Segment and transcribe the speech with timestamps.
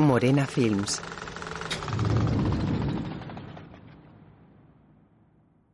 [0.00, 1.00] Morena Films.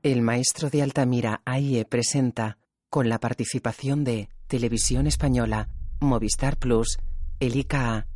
[0.03, 2.59] El maestro de Altamira, AIE, presenta,
[2.91, 5.69] con la participación de Televisión Española,
[6.01, 6.99] Movistar Plus,
[7.39, 8.09] el ICA,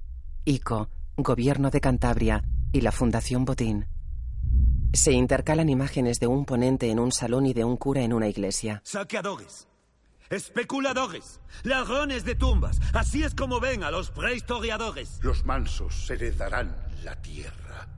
[0.45, 2.42] ICO, Gobierno de Cantabria
[2.73, 3.87] y la Fundación Botín.
[4.92, 8.29] Se intercalan imágenes de un ponente en un salón y de un cura en una
[8.29, 8.83] iglesia.
[8.84, 9.69] Saqueadores,
[10.31, 12.80] especuladores, ladrones de tumbas.
[12.95, 15.19] Así es como ven a los prehistoriadores.
[15.23, 17.88] Los mansos heredarán la tierra.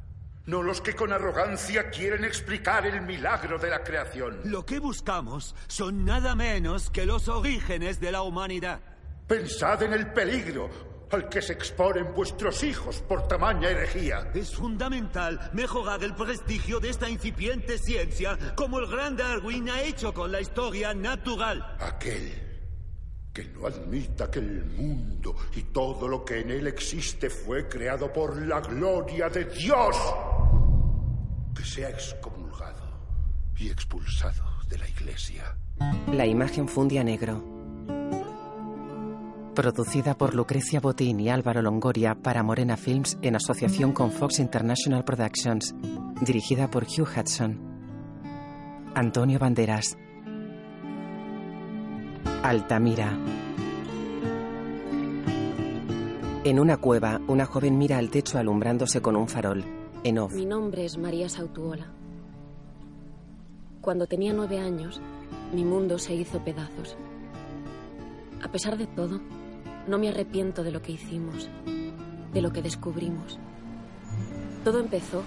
[0.47, 4.41] No los que con arrogancia quieren explicar el milagro de la creación.
[4.45, 8.81] Lo que buscamos son nada menos que los orígenes de la humanidad.
[9.29, 14.30] Pensad en el peligro al que se exponen vuestros hijos por tamaña herejía.
[14.34, 20.12] Es fundamental mejorar el prestigio de esta incipiente ciencia, como el gran Darwin ha hecho
[20.12, 21.77] con la historia natural.
[21.80, 22.51] Aquel
[23.33, 28.12] que no admita que el mundo y todo lo que en él existe fue creado
[28.12, 29.97] por la gloria de Dios,
[31.56, 32.83] que sea excomulgado
[33.56, 35.56] y expulsado de la iglesia.
[36.12, 37.52] La imagen funde a negro.
[39.55, 45.05] Producida por Lucrecia Botín y Álvaro Longoria para Morena Films en asociación con Fox International
[45.05, 45.75] Productions.
[46.22, 47.61] Dirigida por Hugh Hudson.
[48.94, 49.98] Antonio Banderas.
[52.42, 53.19] Altamira.
[56.44, 59.64] En una cueva, una joven mira al techo alumbrándose con un farol.
[60.03, 60.33] En off.
[60.33, 61.92] Mi nombre es María Sautuola.
[63.83, 65.03] Cuando tenía nueve años,
[65.53, 66.97] mi mundo se hizo pedazos.
[68.42, 69.20] A pesar de todo,
[69.86, 71.48] no me arrepiento de lo que hicimos,
[72.33, 73.38] de lo que descubrimos.
[74.64, 75.22] Todo empezó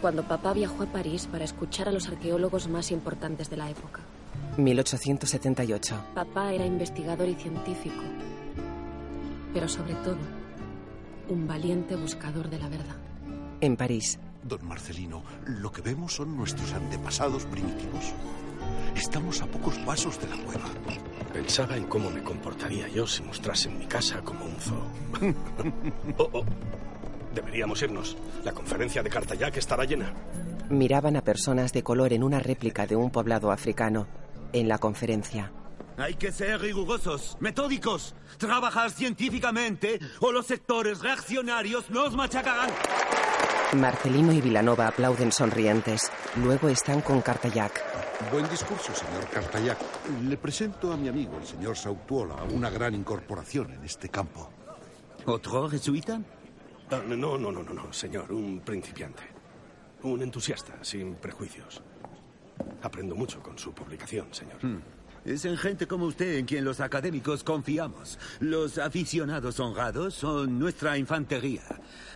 [0.00, 4.00] cuando papá viajó a París para escuchar a los arqueólogos más importantes de la época.
[4.56, 5.94] 1878.
[6.14, 8.02] Papá era investigador y científico,
[9.52, 10.18] pero sobre todo,
[11.28, 12.96] un valiente buscador de la verdad.
[13.60, 14.18] En París.
[14.42, 18.14] Don Marcelino, lo que vemos son nuestros antepasados primitivos.
[18.96, 20.68] Estamos a pocos pasos de la cueva.
[21.32, 24.86] Pensaba en cómo me comportaría yo si mostrase mi casa como un zoo.
[26.18, 26.44] oh, oh.
[27.34, 28.16] Deberíamos irnos.
[28.44, 30.12] La conferencia de Cartayac estará llena.
[30.68, 34.06] Miraban a personas de color en una réplica de un poblado africano.
[34.52, 35.52] En la conferencia.
[35.96, 42.70] Hay que ser rigurosos, metódicos, trabajar científicamente o los sectores reaccionarios nos machacarán.
[43.74, 46.10] Marcelino y Vilanova aplauden sonrientes.
[46.42, 47.80] Luego están con Cartayac.
[48.32, 49.78] Buen discurso, señor Cartayac.
[50.24, 54.50] Le presento a mi amigo, el señor Sautuola, una gran incorporación en este campo.
[55.26, 56.20] ¿Otro jesuita?
[56.90, 59.22] Ah, no, no, no, no, no, señor, un principiante.
[60.02, 61.80] Un entusiasta, sin prejuicios.
[62.82, 64.58] Aprendo mucho con su publicación, señor.
[65.24, 68.18] Es en gente como usted en quien los académicos confiamos.
[68.40, 71.62] Los aficionados honrados son nuestra infantería.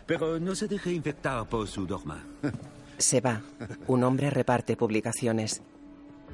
[0.07, 2.25] Pero no se deje infectar por su dogma.
[2.99, 3.43] Se va.
[3.89, 5.63] Un hombre reparte publicaciones.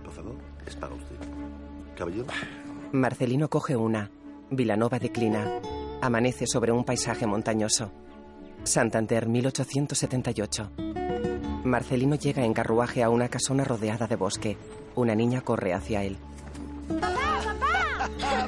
[0.05, 0.37] Por favor,
[0.67, 1.17] es para usted.
[1.97, 2.27] Caballero.
[2.93, 4.11] Marcelino coge una.
[4.51, 5.51] Vilanova declina.
[6.03, 7.91] Amanece sobre un paisaje montañoso.
[8.63, 10.71] Santander, 1878.
[11.65, 14.59] Marcelino llega en carruaje a una casona rodeada de bosque.
[14.95, 16.19] Una niña corre hacia él.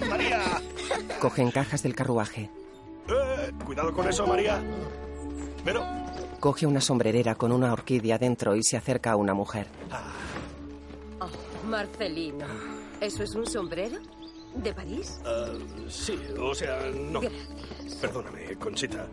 [0.08, 0.41] ¡María!
[1.20, 2.50] Cogen cajas del carruaje.
[3.08, 4.62] Eh, cuidado con eso, María.
[5.64, 5.84] Pero,
[6.41, 9.69] Coge una sombrerera con una orquídea dentro y se acerca a una mujer.
[11.20, 11.28] Oh,
[11.69, 12.47] Marcelino,
[13.00, 13.98] ¿eso es un sombrero?
[14.56, 15.20] ¿De París?
[15.24, 15.53] ah,
[15.88, 17.20] sí, o sea, no.
[17.20, 17.94] Gracias.
[18.00, 19.06] Perdóname, Conchita.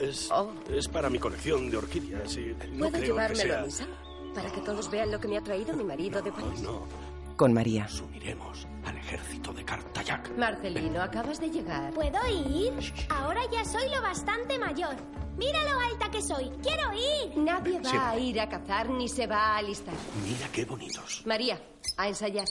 [0.00, 0.52] Es, Oh.
[0.70, 3.60] es para mi colección de orquídeas y no ¿Puedo creo que llevármelo sea...
[3.60, 3.86] a misa?
[4.34, 6.60] Para que todos vean lo que me ha traído mi marido de París.
[6.62, 6.82] No,
[7.38, 7.84] Con María.
[7.84, 10.36] nos uniremos al ejército de Cartayac.
[10.36, 11.94] Marcelino, acabas de llegar.
[11.94, 12.72] ¿Puedo ir?
[13.10, 14.96] Ahora ya soy lo bastante mayor.
[15.36, 16.50] Mira lo alta que soy.
[16.64, 17.36] ¡Quiero ir!
[17.38, 17.96] Nadie va Sí.
[17.96, 19.94] a ir a cazar ni se va a alistar.
[20.26, 21.22] Mira qué bonitos.
[21.26, 21.60] María,
[21.96, 22.48] a ensayar.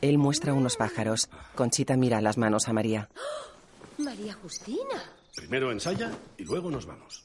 [0.00, 1.28] Él muestra unos pájaros.
[1.54, 3.10] Conchita mira las manos a María.
[3.98, 5.02] María Justina.
[5.36, 7.22] Primero ensaya y luego nos vamos.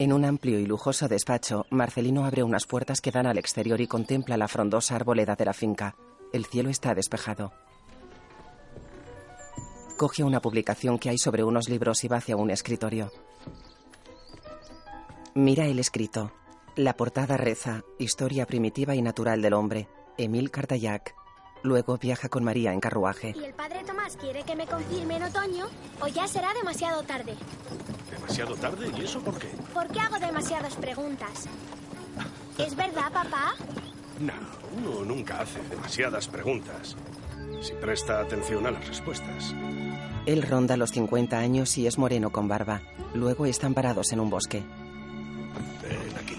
[0.00, 3.86] En un amplio y lujoso despacho, Marcelino abre unas puertas que dan al exterior y
[3.86, 5.94] contempla la frondosa arboleda de la finca.
[6.32, 7.52] El cielo está despejado.
[9.96, 13.10] Coge una publicación que hay sobre unos libros y va hacia un escritorio.
[15.34, 16.32] Mira el escrito.
[16.76, 19.88] La portada reza Historia primitiva y natural del hombre.
[20.16, 21.14] Emil Cartayac.
[21.62, 23.34] Luego viaja con María en carruaje.
[23.36, 25.66] ¿Y el padre Tomás quiere que me confirme en otoño?
[26.00, 27.34] ¿O ya será demasiado tarde?
[28.10, 28.90] ¿Demasiado tarde?
[28.96, 29.48] ¿Y eso por qué?
[29.74, 31.46] ¿Por qué hago demasiadas preguntas?
[32.58, 33.54] ¿Es verdad, papá?
[34.20, 34.32] No,
[34.76, 36.96] uno nunca hace demasiadas preguntas.
[37.60, 39.54] si presta atención a las respuestas.
[40.26, 42.82] Él ronda los 50 años y es moreno con barba.
[43.14, 44.62] Luego están parados en un bosque.
[45.82, 46.36] Ven aquí.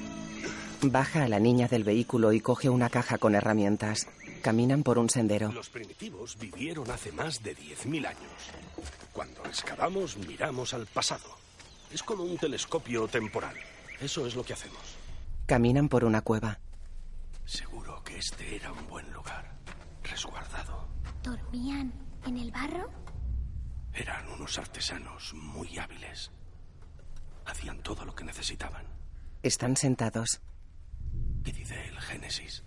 [0.82, 4.08] Baja a la niña del vehículo y coge una caja con herramientas.
[4.42, 5.52] Caminan por un sendero.
[5.52, 8.52] Los primitivos vivieron hace más de 10.000 años.
[9.12, 11.26] Cuando excavamos, miramos al pasado.
[11.92, 13.56] Es como un telescopio temporal.
[14.00, 14.80] Eso es lo que hacemos.
[15.48, 16.60] Caminan por una cueva.
[17.50, 19.58] Seguro que este era un buen lugar.
[20.04, 20.88] Resguardado.
[21.24, 21.92] ¿Dormían
[22.28, 22.92] en el barro?
[23.92, 26.30] Eran unos artesanos muy hábiles.
[27.48, 28.86] Hacían todo lo que necesitaban.
[29.42, 30.42] Están sentados.
[31.44, 32.64] ¿Qué dice el Génesis?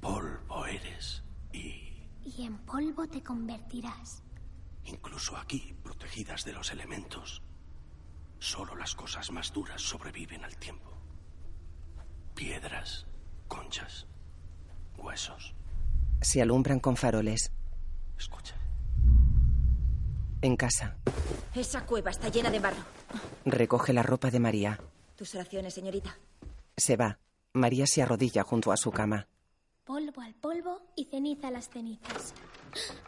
[0.00, 4.22] Polvo eres y Y en polvo te convertirás.
[4.84, 7.42] incluso aquí, protegidas de los elementos,
[8.38, 10.96] solo las cosas más duras sobreviven al tiempo.
[12.36, 13.06] Piedras,
[13.56, 14.06] conchas,
[14.96, 15.54] huesos.
[16.22, 17.52] Se alumbran con faroles.
[18.18, 18.56] Escucha.
[20.40, 20.96] En casa,
[21.54, 22.82] Esa cueva está llena de barro.
[23.44, 24.80] recoge la ropa de María.
[25.16, 26.16] Tus oraciones, señorita.
[26.76, 27.18] Se va.
[27.52, 29.28] María se arrodilla junto a su cama.
[29.84, 32.32] Polvo al polvo y ceniza a las cenizas.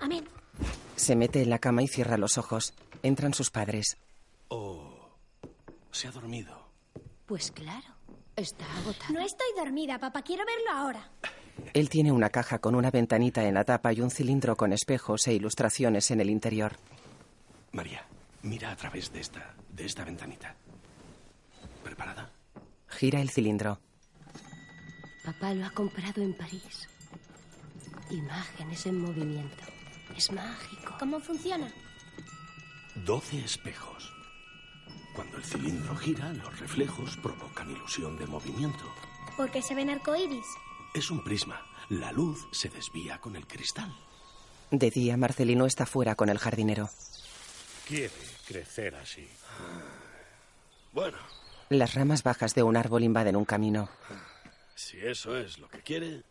[0.01, 0.29] Amén.
[0.97, 2.75] Se mete en la cama y cierra los ojos.
[3.03, 3.97] Entran sus padres.
[4.49, 5.09] Oh,
[5.91, 6.69] se ha dormido.
[7.27, 7.94] Pues claro,
[8.37, 9.15] está agotado.
[9.15, 10.23] No estoy dormida, papá.
[10.23, 11.11] Quiero verlo ahora.
[11.73, 15.27] Él tiene una caja con una ventanita en la tapa y un cilindro con espejos
[15.29, 16.77] e ilustraciones en el interior.
[17.73, 18.07] María,
[18.43, 20.55] mira a través de esta, de esta ventanita.
[21.83, 22.31] ¿Preparada?
[22.89, 23.81] Gira el cilindro.
[25.25, 26.89] Papá lo ha comprado en París.
[28.11, 29.65] Imágenes en movimiento.
[30.17, 30.95] Es mágico.
[30.99, 31.69] ¿Cómo funciona?
[32.95, 34.14] Doce espejos.
[35.15, 38.85] Cuando el cilindro gira, los reflejos provocan ilusión de movimiento.
[39.37, 40.47] Porque se ven arcoíris.
[40.95, 41.61] Es un prisma.
[41.89, 43.95] La luz se desvía con el cristal.
[44.71, 46.89] De día, Marcelino está fuera con el jardinero.
[47.87, 48.11] Quiere
[48.47, 49.29] crecer así.
[50.93, 51.19] Bueno,
[51.69, 53.89] Las ramas bajas de un árbol invaden un camino.
[54.75, 56.23] si eso es lo que quiere,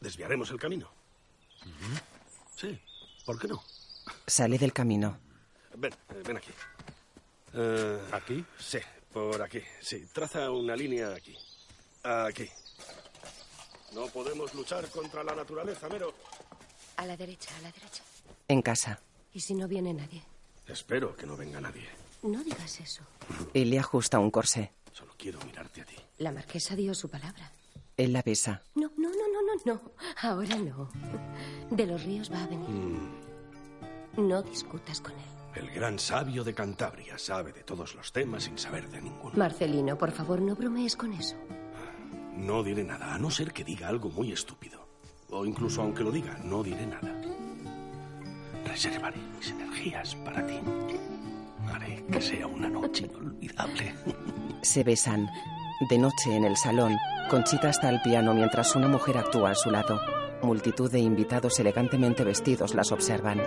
[0.00, 0.90] desviaremos el camino.
[2.56, 2.78] Sí,
[3.24, 3.62] ¿por qué no?
[4.26, 5.18] Sale del camino.
[5.76, 6.50] Ven, eh, ven aquí.
[7.54, 8.44] Eh, ¿Aquí?
[8.58, 8.78] Sí,
[9.12, 9.60] por aquí.
[9.80, 11.36] Sí, traza una línea aquí.
[12.02, 12.48] Aquí.
[13.94, 16.14] No podemos luchar contra la naturaleza, Mero.
[16.96, 18.02] A la derecha, a la derecha.
[18.48, 19.00] En casa,
[19.34, 20.22] ¿Y si no viene nadie?
[20.66, 21.88] Espero que no venga nadie.
[22.22, 23.02] No digas eso.
[23.54, 24.72] él le ajusta un corsé.
[24.92, 25.96] Solo quiero mirarte a ti.
[26.18, 27.50] La marquesa dio su palabra.
[27.96, 28.62] Él la besa.
[28.74, 29.92] No, no, no, no, no, no.
[30.20, 30.90] Ahora no.
[31.70, 32.68] De los ríos va a venir.
[34.16, 35.31] No discutas con él.
[35.54, 39.34] El gran sabio de Cantabria sabe de todos los temas sin saber de ninguno.
[39.36, 41.36] Marcelino, por favor, no bromees con eso.
[42.36, 44.86] No diré nada, a no ser que diga algo muy estúpido.
[45.30, 47.14] O incluso aunque lo diga, no diré nada.
[48.64, 50.58] Reservaré mis energías para ti.
[51.70, 53.94] Haré que sea una noche inolvidable.
[54.62, 55.28] Se besan.
[55.90, 56.96] De noche, en el salón,
[57.28, 60.00] Conchita está al piano mientras una mujer actúa a su lado.
[60.42, 63.42] Multitud de invitados elegantemente vestidos las observan.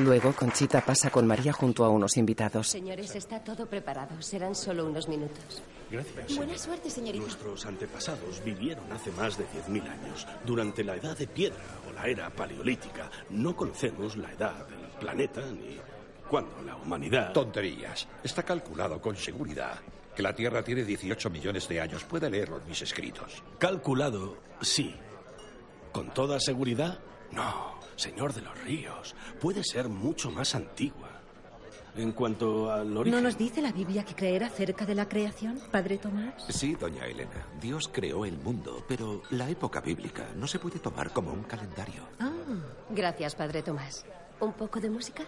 [0.00, 2.68] Luego, Conchita pasa con María junto a unos invitados.
[2.68, 4.20] Señores, está todo preparado.
[4.22, 5.62] Serán solo unos minutos.
[5.90, 6.36] Gracias.
[6.36, 7.22] Buena suerte, señorita.
[7.22, 12.06] Nuestros antepasados vivieron hace más de 10.000 años, durante la edad de piedra o la
[12.06, 13.10] era paleolítica.
[13.28, 15.78] No conocemos la edad del planeta ni
[16.28, 17.32] cuándo la humanidad.
[17.32, 18.08] Tonterías.
[18.22, 19.80] Está calculado con seguridad
[20.14, 22.04] que la Tierra tiene 18 millones de años.
[22.04, 23.42] Puede leerlo en mis escritos.
[23.58, 24.94] Calculado, sí.
[25.92, 26.98] ¿Con toda seguridad?
[27.32, 29.14] No, señor de los ríos.
[29.40, 31.08] Puede ser mucho más antigua.
[31.96, 33.18] En cuanto al origen...
[33.18, 36.34] ¿No nos dice la Biblia que creer acerca de la creación, Padre Tomás?
[36.48, 37.46] Sí, doña Elena.
[37.60, 42.02] Dios creó el mundo, pero la época bíblica no se puede tomar como un calendario.
[42.20, 42.30] Ah,
[42.90, 44.06] gracias, Padre Tomás.
[44.38, 45.24] ¿Un poco de música?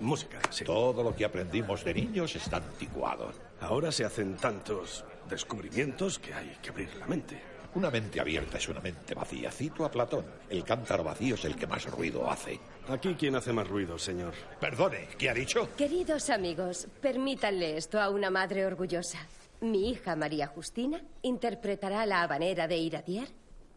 [0.00, 0.64] Música, sí.
[0.64, 3.32] Todo lo que aprendimos de niños está anticuado.
[3.60, 7.49] Ahora se hacen tantos descubrimientos que hay que abrir la mente.
[7.74, 9.50] Una mente abierta es una mente vacía.
[9.50, 10.24] Cito a Platón.
[10.48, 12.58] El cántaro vacío es el que más ruido hace.
[12.88, 14.34] Aquí, ¿quién hace más ruido, señor?
[14.60, 15.68] Perdone, ¿qué ha dicho?
[15.76, 19.18] Queridos amigos, permítanle esto a una madre orgullosa.
[19.60, 23.28] Mi hija María Justina interpretará la habanera de Iradier,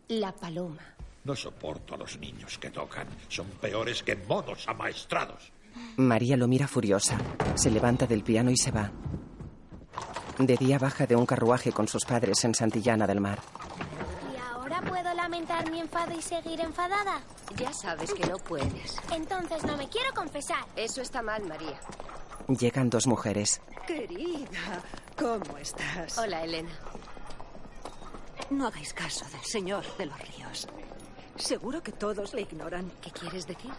[0.08, 0.96] La Paloma.
[1.24, 3.08] No soporto a los niños que tocan.
[3.28, 5.52] Son peores que monos amaestrados.
[5.98, 7.18] María lo mira furiosa.
[7.56, 8.92] Se levanta del piano y se va.
[10.40, 13.40] De día baja de un carruaje con sus padres en Santillana del Mar.
[14.34, 17.22] Y ahora puedo lamentar mi enfado y seguir enfadada?
[17.56, 18.98] Ya sabes que no puedes.
[19.12, 20.66] Entonces no me quiero confesar.
[20.76, 21.80] Eso está mal, María.
[22.48, 23.62] Llegan dos mujeres.
[23.88, 24.82] Querida,
[25.18, 26.18] ¿cómo estás?
[26.18, 26.72] Hola, Elena.
[28.50, 30.68] No hagáis caso del señor de los ríos.
[31.36, 32.92] Seguro que todos le ignoran.
[33.02, 33.72] ¿Qué quieres decir?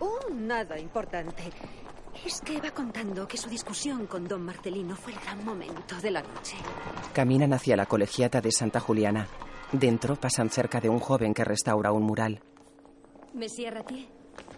[0.00, 1.44] Oh, nada importante.
[2.24, 6.10] Es que va contando que su discusión con don Marcelino fue el gran momento de
[6.10, 6.56] la noche.
[7.14, 9.26] Caminan hacia la colegiata de Santa Juliana.
[9.72, 12.42] Dentro pasan cerca de un joven que restaura un mural.
[13.34, 14.08] Monsieur Ratier.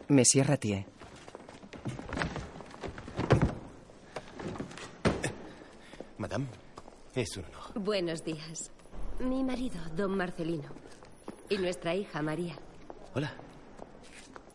[0.09, 0.87] Monsieur Ratier.
[6.19, 6.47] Madame,
[7.14, 7.81] es un honor.
[7.83, 8.71] Buenos días.
[9.21, 10.71] Mi marido, don Marcelino.
[11.49, 12.57] Y nuestra hija, María.
[13.14, 13.33] Hola.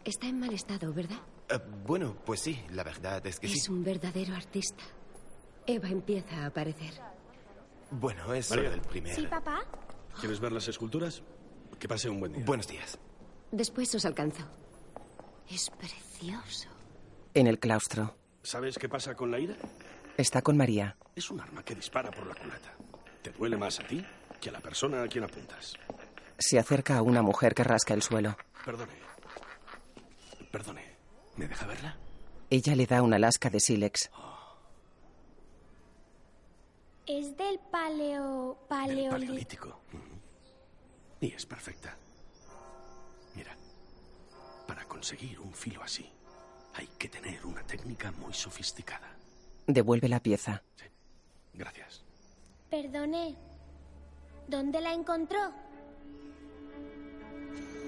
[0.03, 1.19] Está en mal estado, ¿verdad?
[1.49, 3.71] Eh, bueno, pues sí, la verdad es que es sí.
[3.71, 4.83] un verdadero artista.
[5.67, 6.93] Eva empieza a aparecer.
[7.91, 8.73] Bueno, es María.
[8.73, 9.15] el primer.
[9.15, 9.63] ¿Sí, papá?
[10.19, 11.21] ¿Quieres ver las esculturas?
[11.79, 12.45] Que pase un buen día.
[12.45, 12.97] Buenos días.
[13.51, 14.43] Después os alcanzo.
[15.49, 16.69] Es precioso.
[17.33, 18.15] En el claustro.
[18.43, 19.55] ¿Sabes qué pasa con la ira?
[20.17, 20.95] Está con María.
[21.15, 22.73] Es un arma que dispara por la culata.
[23.21, 24.03] Te duele más a ti
[24.39, 25.73] que a la persona a quien apuntas.
[26.37, 28.35] Se acerca a una mujer que rasca el suelo.
[28.63, 28.93] Perdone.
[30.51, 30.94] Perdone.
[31.37, 31.97] ¿Me deja verla?
[32.49, 34.09] Ella le da una lasca de sílex.
[37.05, 38.57] Es del paleo...
[38.87, 39.79] Del paleolítico.
[41.21, 41.95] Y es perfecta.
[43.35, 43.55] Mira,
[44.67, 46.09] para conseguir un filo así,
[46.73, 49.15] hay que tener una técnica muy sofisticada.
[49.67, 50.63] Devuelve la pieza.
[51.53, 52.03] Gracias.
[52.69, 53.35] Perdone.
[54.47, 55.51] ¿Dónde la encontró?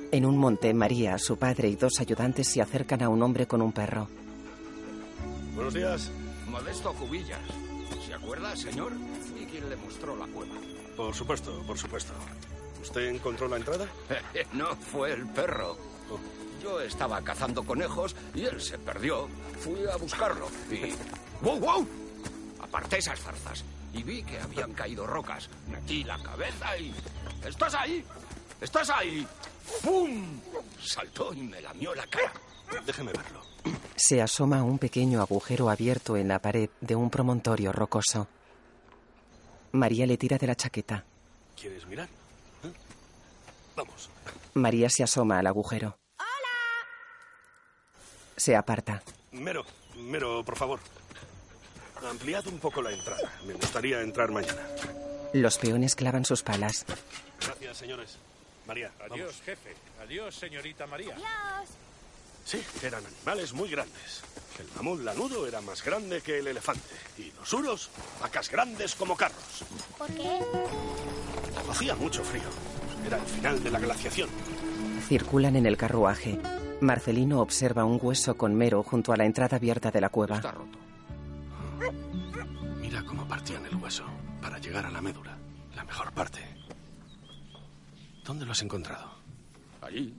[0.10, 3.62] En un monte, María, su padre y dos ayudantes se acercan a un hombre con
[3.62, 4.08] un perro.
[5.54, 6.12] Buenos días.
[6.48, 7.42] Modesto Cubillas.
[8.06, 8.94] ¿Se acuerda, señor?
[9.30, 10.56] Fui quien le mostró la cueva.
[10.96, 12.14] Por supuesto, por supuesto.
[12.82, 13.86] ¿Usted encontró la entrada?
[14.54, 15.78] no, fue el perro.
[16.64, 19.28] Yo estaba cazando conejos y él se perdió.
[19.60, 20.94] Fui a buscarlo y...
[21.42, 21.88] ¡Wow, wow!
[22.62, 25.50] Aparté esas zarzas y vi que habían caído rocas.
[25.70, 26.94] Metí la cabeza y...
[27.46, 28.06] ¿Estás ahí?
[28.62, 29.26] ¿Estás ahí?
[29.84, 30.40] ¡Pum!
[30.84, 32.32] Saltó y me lamió la cara.
[32.86, 33.42] Déjeme verlo.
[33.96, 38.28] Se asoma un pequeño agujero abierto en la pared de un promontorio rocoso.
[39.74, 41.04] María le tira de la chaqueta.
[41.60, 42.08] ¿Quieres mirar?
[42.64, 42.72] ¿Eh?
[43.76, 44.10] Vamos.
[44.54, 45.98] María se asoma al agujero.
[48.36, 49.02] Se aparta.
[49.32, 50.80] Mero, Mero, por favor.
[52.10, 53.32] Ampliad un poco la entrada.
[53.46, 54.62] Me gustaría entrar mañana.
[55.34, 56.86] Los peones clavan sus palas.
[57.42, 58.18] Gracias, señores.
[58.68, 59.42] María, Adiós, vamos.
[59.46, 59.74] jefe.
[60.04, 61.16] Adiós, señorita María.
[61.16, 61.70] Adiós.
[62.46, 64.22] Sí, eran animales muy grandes.
[64.60, 66.82] El mamut lanudo era más grande que el elefante.
[67.18, 67.90] Y los uros,
[68.22, 69.64] vacas grandes como carros.
[69.98, 70.40] ¿Por qué?
[71.70, 72.50] Hacía mucho frío.
[73.06, 74.30] Era el final de la glaciación.
[75.08, 76.40] Circulan en el carruaje.
[76.82, 80.42] Marcelino observa un hueso con mero junto a la entrada abierta de la cueva.
[82.80, 84.06] Mira cómo partían el hueso
[84.42, 85.38] para llegar a la médula.
[85.76, 86.40] La mejor parte.
[88.28, 89.10] ¿Dónde lo has encontrado?
[89.82, 90.14] Allí.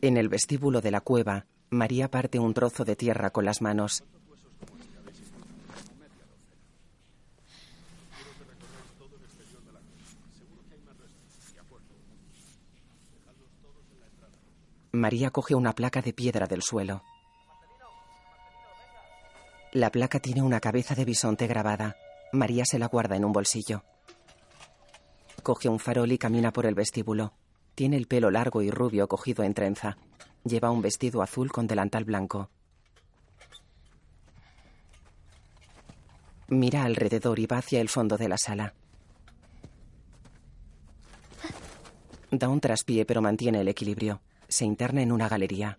[0.00, 4.04] En el vestíbulo de la cueva, María parte un trozo de tierra con las manos.
[14.92, 17.02] María coge una placa de piedra del suelo.
[19.72, 21.96] La placa tiene una cabeza de bisonte grabada.
[22.32, 23.82] María se la guarda en un bolsillo.
[25.44, 27.34] Coge un farol y camina por el vestíbulo.
[27.74, 29.98] Tiene el pelo largo y rubio cogido en trenza.
[30.42, 32.48] Lleva un vestido azul con delantal blanco.
[36.48, 38.72] Mira alrededor y va hacia el fondo de la sala.
[42.30, 44.22] Da un traspié pero mantiene el equilibrio.
[44.48, 45.78] Se interna en una galería.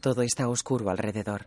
[0.00, 1.46] Todo está oscuro alrededor.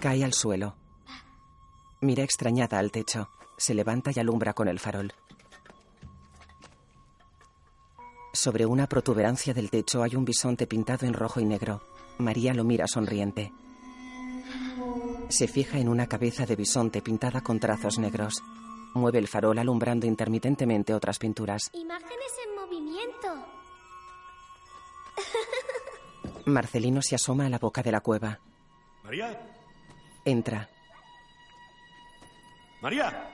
[0.00, 0.76] Cae al suelo.
[2.00, 3.28] Mira extrañada al techo.
[3.58, 5.12] Se levanta y alumbra con el farol.
[8.32, 11.82] Sobre una protuberancia del techo hay un bisonte pintado en rojo y negro.
[12.16, 13.52] María lo mira sonriente.
[15.30, 18.42] Se fija en una cabeza de bisonte pintada con trazos negros.
[18.94, 21.70] Mueve el farol alumbrando intermitentemente otras pinturas.
[21.72, 23.46] Imágenes en movimiento.
[26.46, 28.40] Marcelino se asoma a la boca de la cueva.
[29.04, 29.40] María,
[30.24, 30.68] Entra.
[32.82, 33.30] María.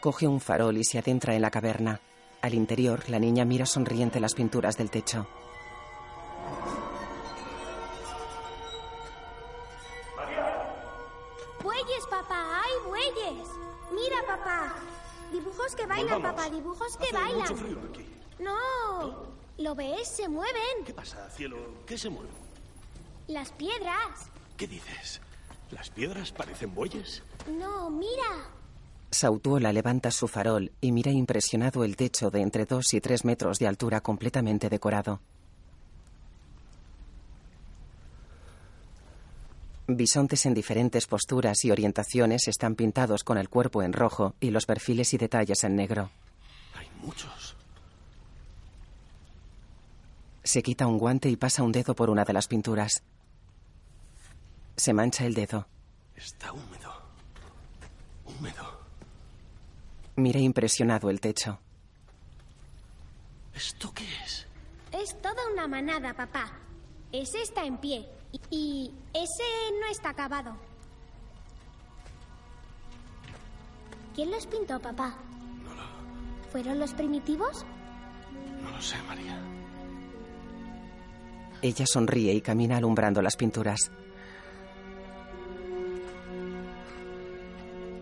[0.00, 2.00] Coge un farol y se adentra en la caverna.
[2.40, 5.28] Al interior, la niña mira sonriente las pinturas del techo.
[14.40, 14.74] Papá.
[15.32, 16.36] Dibujos que bailan, Volvamos.
[16.42, 16.50] papá.
[16.50, 17.38] Dibujos que Hace bailan.
[17.40, 18.06] mucho frío aquí.
[18.38, 19.30] No.
[19.58, 20.08] ¿Lo ves?
[20.08, 20.84] Se mueven.
[20.84, 21.56] ¿Qué pasa, cielo?
[21.86, 22.30] ¿Qué se mueve?
[23.28, 24.28] Las piedras.
[24.56, 25.20] ¿Qué dices?
[25.70, 27.22] ¿Las piedras parecen bueyes?
[27.48, 28.48] No, mira.
[29.10, 33.58] Sautuola levanta su farol y mira impresionado el techo de entre dos y tres metros
[33.58, 35.20] de altura completamente decorado.
[39.96, 44.64] Bisontes en diferentes posturas y orientaciones están pintados con el cuerpo en rojo y los
[44.64, 46.10] perfiles y detalles en negro.
[46.74, 47.56] Hay muchos.
[50.44, 53.02] Se quita un guante y pasa un dedo por una de las pinturas.
[54.76, 55.66] Se mancha el dedo.
[56.14, 56.92] Está húmedo.
[58.26, 58.80] Húmedo.
[60.16, 61.58] Mira impresionado el techo.
[63.54, 64.46] ¿Esto qué es?
[64.92, 66.52] Es toda una manada, papá.
[67.12, 68.19] Ese está en pie.
[68.50, 69.44] Y, ese
[69.80, 70.56] no está acabado.
[74.14, 75.14] ¿Quién los pintó, papá?
[76.50, 77.64] ¿Fueron los primitivos?
[78.62, 79.38] No lo sé, María.
[81.62, 83.90] Ella sonríe y camina alumbrando las pinturas.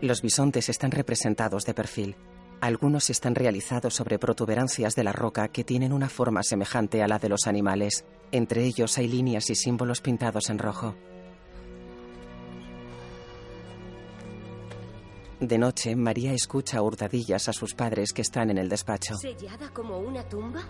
[0.00, 2.16] Los bisontes están representados de perfil.
[2.61, 7.21] Algunos están realizados sobre protuberancias de la roca que tienen una forma semejante a la
[7.21, 8.05] de los animales.
[8.33, 10.97] Entre ellos hay líneas y símbolos pintados en rojo.
[15.38, 19.15] De noche, María escucha a hurtadillas a sus padres que están en el despacho.
[19.17, 20.62] ¿Sellada como una tumba?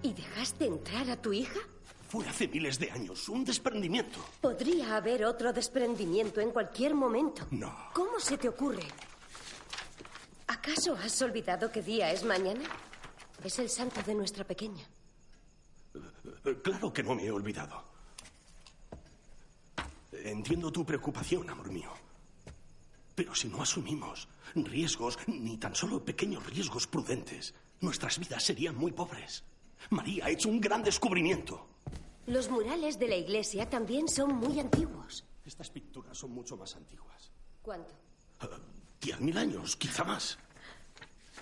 [0.00, 1.60] ¿Y dejaste entrar a tu hija?
[2.08, 3.28] Fue hace miles de años.
[3.28, 4.18] Un desprendimiento.
[4.40, 7.46] Podría haber otro desprendimiento en cualquier momento.
[7.50, 7.70] No.
[7.92, 8.84] ¿Cómo se te ocurre?
[10.64, 12.64] ¿Acaso has olvidado qué día es mañana?
[13.44, 14.82] Es el santo de nuestra pequeña.
[16.62, 17.84] Claro que no me he olvidado.
[20.10, 21.92] Entiendo tu preocupación, amor mío.
[23.14, 28.92] Pero si no asumimos riesgos, ni tan solo pequeños riesgos prudentes, nuestras vidas serían muy
[28.92, 29.44] pobres.
[29.90, 31.68] María ha hecho un gran descubrimiento.
[32.26, 35.26] Los murales de la iglesia también son muy antiguos.
[35.44, 37.30] Estas pinturas son mucho más antiguas.
[37.60, 37.92] ¿Cuánto?
[38.98, 40.38] Diez mil años, quizá más.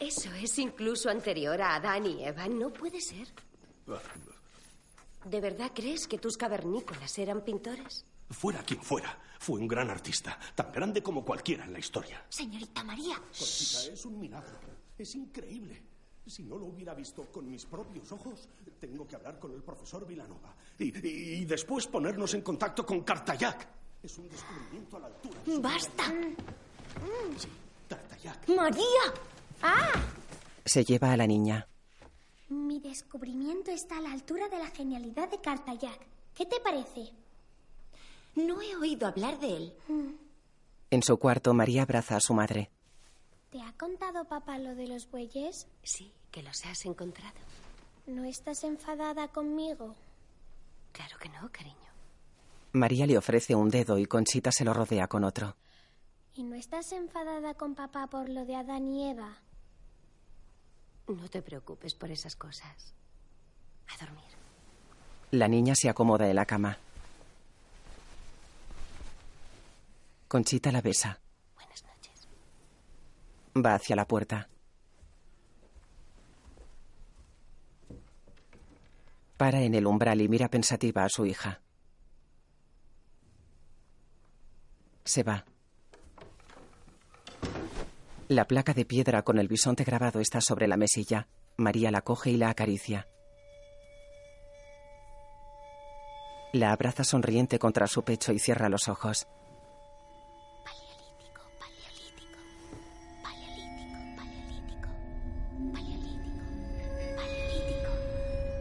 [0.02, 2.48] Eso es incluso anterior a Adán y Eva.
[2.48, 3.28] No puede ser.
[5.24, 8.04] ¿De verdad crees que tus cavernícolas eran pintores?
[8.30, 12.24] Fuera quien fuera, fue un gran artista, tan grande como cualquiera en la historia.
[12.28, 13.20] Señorita María.
[13.32, 14.58] Es un milagro.
[14.98, 15.82] Es increíble.
[16.26, 18.48] Si no lo hubiera visto con mis propios ojos,
[18.80, 20.54] tengo que hablar con el profesor Vilanova.
[20.78, 23.68] Y, y- y después ponernos en contacto con Cartayac.
[24.02, 25.40] Es un descubrimiento a la altura.
[25.60, 26.04] ¡Basta!
[27.38, 27.48] Sí,
[27.88, 28.48] Cartayac.
[28.48, 28.84] ¡María!
[29.62, 29.92] ¡Ah!
[30.64, 31.66] Se lleva a la niña.
[32.48, 35.98] Mi descubrimiento está a la altura de la genialidad de Cartayac.
[36.34, 37.10] ¿Qué te parece?
[38.34, 39.72] No he oído hablar de él.
[40.90, 42.70] En su cuarto, María abraza a su madre.
[43.50, 45.66] ¿Te ha contado papá lo de los bueyes?
[45.82, 47.36] Sí, que los has encontrado.
[48.06, 49.94] ¿No estás enfadada conmigo?
[50.92, 51.76] Claro que no, cariño.
[52.72, 55.56] María le ofrece un dedo y Conchita se lo rodea con otro.
[56.34, 59.38] ¿Y no estás enfadada con papá por lo de Adán y Eva?
[61.08, 62.94] No te preocupes por esas cosas.
[63.88, 64.24] A dormir.
[65.32, 66.78] La niña se acomoda en la cama.
[70.28, 71.20] Conchita la besa.
[71.54, 72.28] Buenas noches.
[73.56, 74.48] Va hacia la puerta.
[79.36, 81.60] Para en el umbral y mira pensativa a su hija.
[85.04, 85.44] Se va.
[88.28, 91.28] La placa de piedra con el bisonte grabado está sobre la mesilla.
[91.56, 93.08] María la coge y la acaricia.
[96.52, 99.26] La abraza sonriente contra su pecho y cierra los ojos.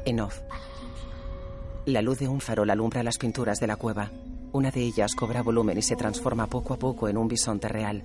[0.05, 0.41] En off.
[1.85, 4.11] La luz de un farol alumbra las pinturas de la cueva.
[4.51, 8.03] Una de ellas cobra volumen y se transforma poco a poco en un bisonte real.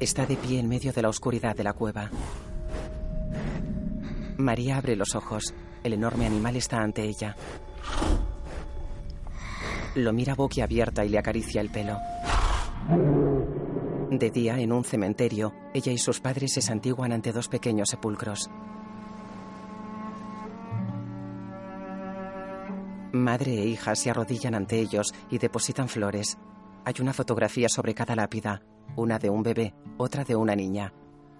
[0.00, 2.08] Está de pie en medio de la oscuridad de la cueva.
[4.36, 5.52] María abre los ojos.
[5.82, 7.34] El enorme animal está ante ella.
[9.96, 11.98] Lo mira boquiabierta y le acaricia el pelo.
[14.12, 18.48] De día, en un cementerio, ella y sus padres se santiguan ante dos pequeños sepulcros.
[23.12, 26.38] Madre e hija se arrodillan ante ellos y depositan flores.
[26.84, 28.62] Hay una fotografía sobre cada lápida,
[28.96, 30.92] una de un bebé, otra de una niña.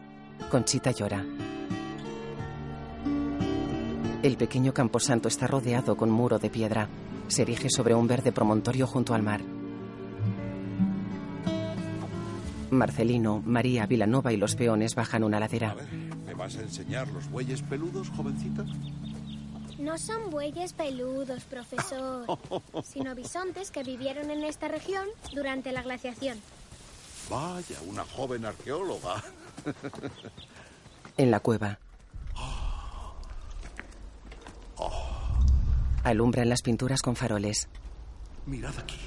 [0.49, 1.23] Conchita llora.
[4.23, 6.89] El pequeño camposanto está rodeado con muro de piedra.
[7.27, 9.41] Se erige sobre un verde promontorio junto al mar.
[12.71, 15.75] Marcelino, María, Vilanova y los peones bajan una ladera.
[16.25, 18.65] ¿Me vas a enseñar los bueyes peludos, jovencita?
[19.77, 22.25] No son bueyes peludos, profesor,
[22.83, 26.37] sino bisontes que vivieron en esta región durante la glaciación.
[27.29, 29.23] Vaya, una joven arqueóloga.
[31.17, 31.77] En la cueva.
[36.03, 37.67] Alumbran las pinturas con faroles.
[38.45, 38.97] Mirad aquí.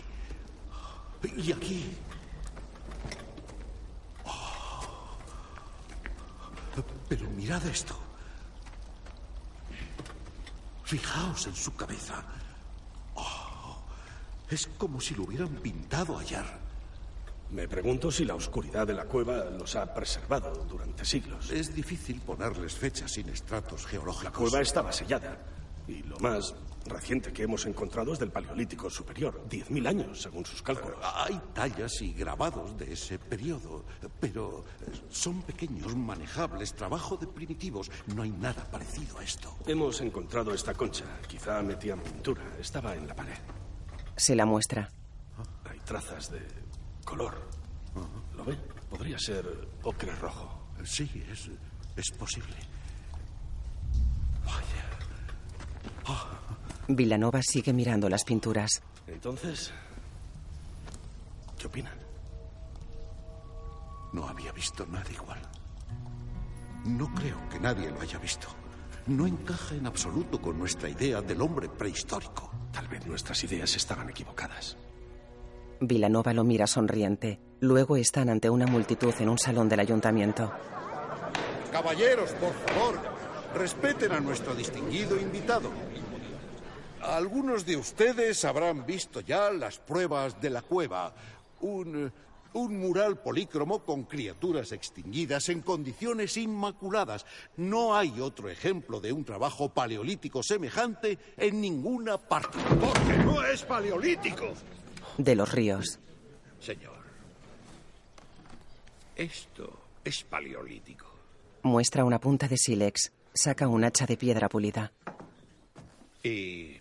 [1.36, 1.86] Y aquí.
[7.16, 7.96] Pero mirad esto.
[10.82, 12.24] Fijaos en su cabeza.
[13.14, 13.76] Oh,
[14.50, 16.44] es como si lo hubieran pintado ayer.
[17.52, 21.52] Me pregunto si la oscuridad de la cueva los ha preservado durante siglos.
[21.52, 24.24] Es difícil ponerles fechas sin estratos geológicos.
[24.24, 25.38] La cueva estaba sellada.
[25.86, 26.52] Y lo más
[26.86, 29.44] reciente que hemos encontrado es del Paleolítico Superior.
[29.48, 30.98] 10.000 años, según sus cálculos.
[31.02, 33.84] Hay tallas y grabados de ese periodo,
[34.20, 34.64] pero
[35.10, 37.90] son pequeños, manejables, trabajo de primitivos.
[38.14, 39.56] No hay nada parecido a esto.
[39.66, 41.04] Hemos encontrado esta concha.
[41.26, 42.42] Quizá metían pintura.
[42.60, 43.38] Estaba en la pared.
[44.16, 44.90] Se la muestra.
[45.64, 46.40] Hay trazas de
[47.04, 47.34] color.
[48.36, 48.56] ¿Lo ve?
[48.88, 50.68] Podría ser ocre rojo.
[50.84, 51.50] Sí, es,
[51.96, 52.56] es posible.
[56.88, 58.82] Vilanova sigue mirando las pinturas.
[59.06, 59.72] Entonces,
[61.58, 61.94] ¿qué opinan?
[64.12, 65.40] No había visto nada igual.
[66.84, 68.48] No creo que nadie lo haya visto.
[69.06, 72.50] No encaja en absoluto con nuestra idea del hombre prehistórico.
[72.72, 74.76] Tal vez nuestras ideas estaban equivocadas.
[75.80, 77.40] Vilanova lo mira sonriente.
[77.60, 80.52] Luego están ante una multitud en un salón del ayuntamiento.
[81.72, 83.00] Caballeros, por favor,
[83.54, 85.70] respeten a nuestro distinguido invitado.
[87.04, 91.12] Algunos de ustedes habrán visto ya las pruebas de la cueva.
[91.60, 92.10] Un,
[92.54, 97.26] un mural polícromo con criaturas extinguidas en condiciones inmaculadas.
[97.58, 102.58] No hay otro ejemplo de un trabajo paleolítico semejante en ninguna parte.
[102.80, 104.54] Porque no es paleolítico.
[105.18, 105.98] De los ríos.
[106.58, 106.96] Señor,
[109.14, 111.06] esto es paleolítico.
[111.62, 113.12] Muestra una punta de sílex.
[113.34, 114.92] Saca un hacha de piedra pulida.
[116.22, 116.80] Y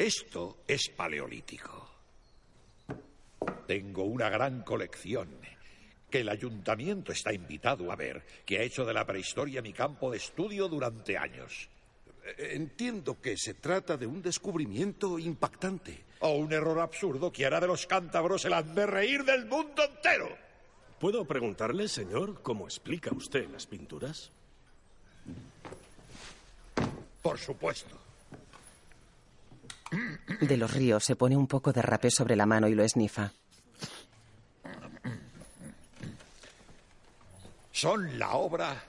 [0.00, 1.86] esto es paleolítico.
[3.66, 5.28] Tengo una gran colección
[6.08, 10.10] que el ayuntamiento está invitado a ver, que ha hecho de la prehistoria mi campo
[10.10, 11.68] de estudio durante años.
[12.38, 16.02] Entiendo que se trata de un descubrimiento impactante.
[16.20, 18.54] O un error absurdo que hará de los cántabros el
[18.88, 20.34] reír del mundo entero.
[20.98, 24.30] ¿Puedo preguntarle, señor, cómo explica usted las pinturas?
[27.20, 28.09] Por supuesto.
[30.40, 33.32] De los ríos se pone un poco de rapé sobre la mano y lo esnifa.
[37.72, 38.84] Son la obra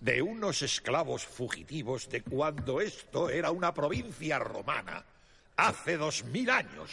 [0.00, 5.04] de unos esclavos fugitivos de cuando esto era una provincia romana,
[5.56, 6.90] hace dos mil años.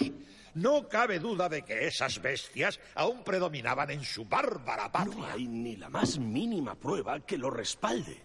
[0.56, 5.16] No cabe duda de que esas bestias aún predominaban en su bárbara patria.
[5.18, 8.22] No hay ni la más mínima prueba que lo respalde.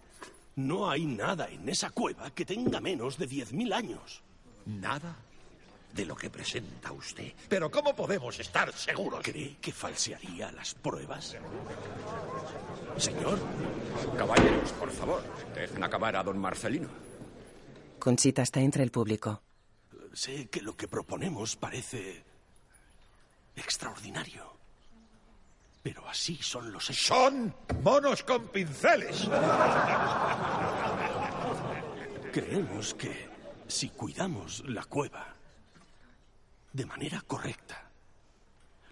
[0.57, 4.23] No hay nada en esa cueva que tenga menos de diez mil años.
[4.69, 5.17] Nada
[5.93, 7.33] de lo que presenta usted.
[7.49, 9.21] Pero ¿cómo podemos estar seguros?
[9.23, 11.37] ¿Cree que falsearía las pruebas?
[12.99, 13.39] Señor.
[14.17, 15.23] Caballeros, por favor,
[15.55, 16.89] dejen acabar a don Marcelino.
[17.99, 19.43] Conchita está entre el público.
[20.13, 22.23] Sé que lo que proponemos parece
[23.57, 24.59] extraordinario.
[25.83, 27.07] Pero así son los hechos.
[27.07, 29.29] ¡Son monos con pinceles!
[32.33, 33.28] Creemos que
[33.69, 35.35] si cuidamos la cueva
[36.73, 37.91] de manera correcta,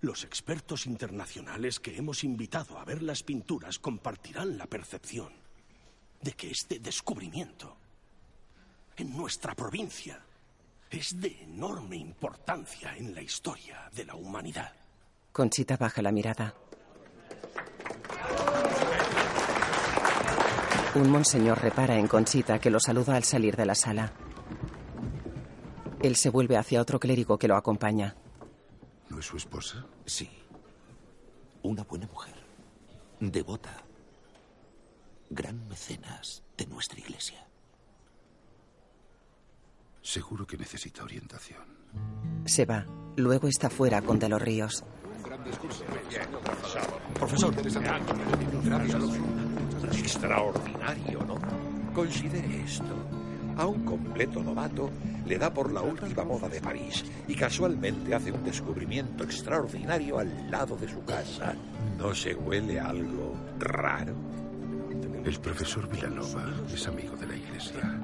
[0.03, 5.33] los expertos internacionales que hemos invitado a ver las pinturas compartirán la percepción
[6.21, 7.77] de que este descubrimiento
[8.97, 10.21] en nuestra provincia
[10.91, 14.73] es de enorme importancia en la historia de la humanidad.
[15.33, 16.55] Conchita baja la mirada.
[20.95, 24.13] Un monseñor repara en Conchita que lo saluda al salir de la sala.
[26.07, 28.15] Él se vuelve hacia otro clérigo que lo acompaña.
[29.09, 29.85] ¿No es su esposa?
[30.05, 30.31] Sí.
[31.63, 32.35] Una buena mujer.
[33.19, 33.83] Devota.
[35.29, 37.45] Gran mecenas de nuestra iglesia.
[40.01, 41.65] Seguro que necesita orientación.
[42.45, 42.87] Se va.
[43.17, 44.85] Luego está fuera con De los Ríos.
[47.15, 47.53] Profesor.
[49.93, 51.35] Extraordinario, ¿no?
[51.93, 52.95] Considere esto.
[53.57, 54.91] A un completo novato
[55.25, 60.51] le da por la última moda de París y casualmente hace un descubrimiento extraordinario al
[60.51, 61.55] lado de su casa.
[61.99, 64.15] ¿No se huele algo raro?
[65.25, 68.01] El profesor Villanova es amigo de la iglesia.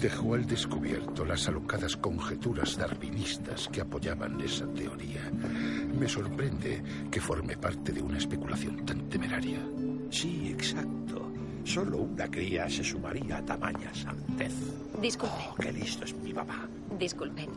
[0.00, 5.30] Dejó al descubierto las alocadas conjeturas darwinistas que apoyaban esa teoría.
[5.98, 9.60] Me sorprende que forme parte de una especulación tan temeraria.
[10.10, 11.33] Sí, exacto.
[11.64, 14.52] Solo una cría se sumaría a tamaña santez.
[15.00, 15.38] Disculpen.
[15.50, 16.68] Oh, qué listo es mi papá.
[16.98, 17.50] Disculpen.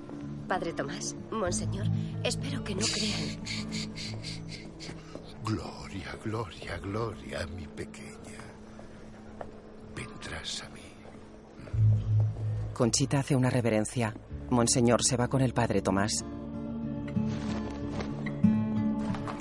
[0.48, 1.88] Padre Tomás, Monseñor,
[2.24, 3.40] espero que no crean.
[5.44, 8.42] Gloria, gloria, gloria, mi pequeña.
[9.96, 10.82] Vendrás a mí.
[12.74, 14.14] Conchita hace una reverencia.
[14.50, 16.24] Monseñor se va con el padre Tomás.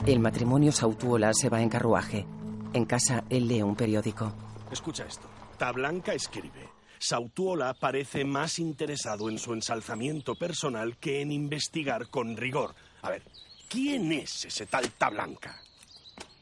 [0.07, 2.26] El matrimonio Sautuola se va en carruaje.
[2.72, 4.45] En casa, él lee un periódico.
[4.70, 5.29] Escucha esto.
[5.59, 6.68] Tablanca escribe.
[6.98, 12.74] Sautuola parece más interesado en su ensalzamiento personal que en investigar con rigor.
[13.02, 13.22] A ver,
[13.68, 15.61] ¿quién es ese tal Tablanca?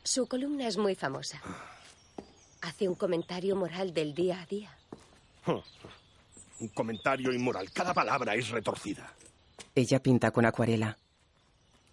[0.03, 1.41] Su columna es muy famosa.
[2.63, 4.77] Hace un comentario moral del día a día.
[6.61, 7.71] Un comentario inmoral.
[7.73, 9.13] Cada palabra es retorcida.
[9.75, 10.97] Ella pinta con acuarela.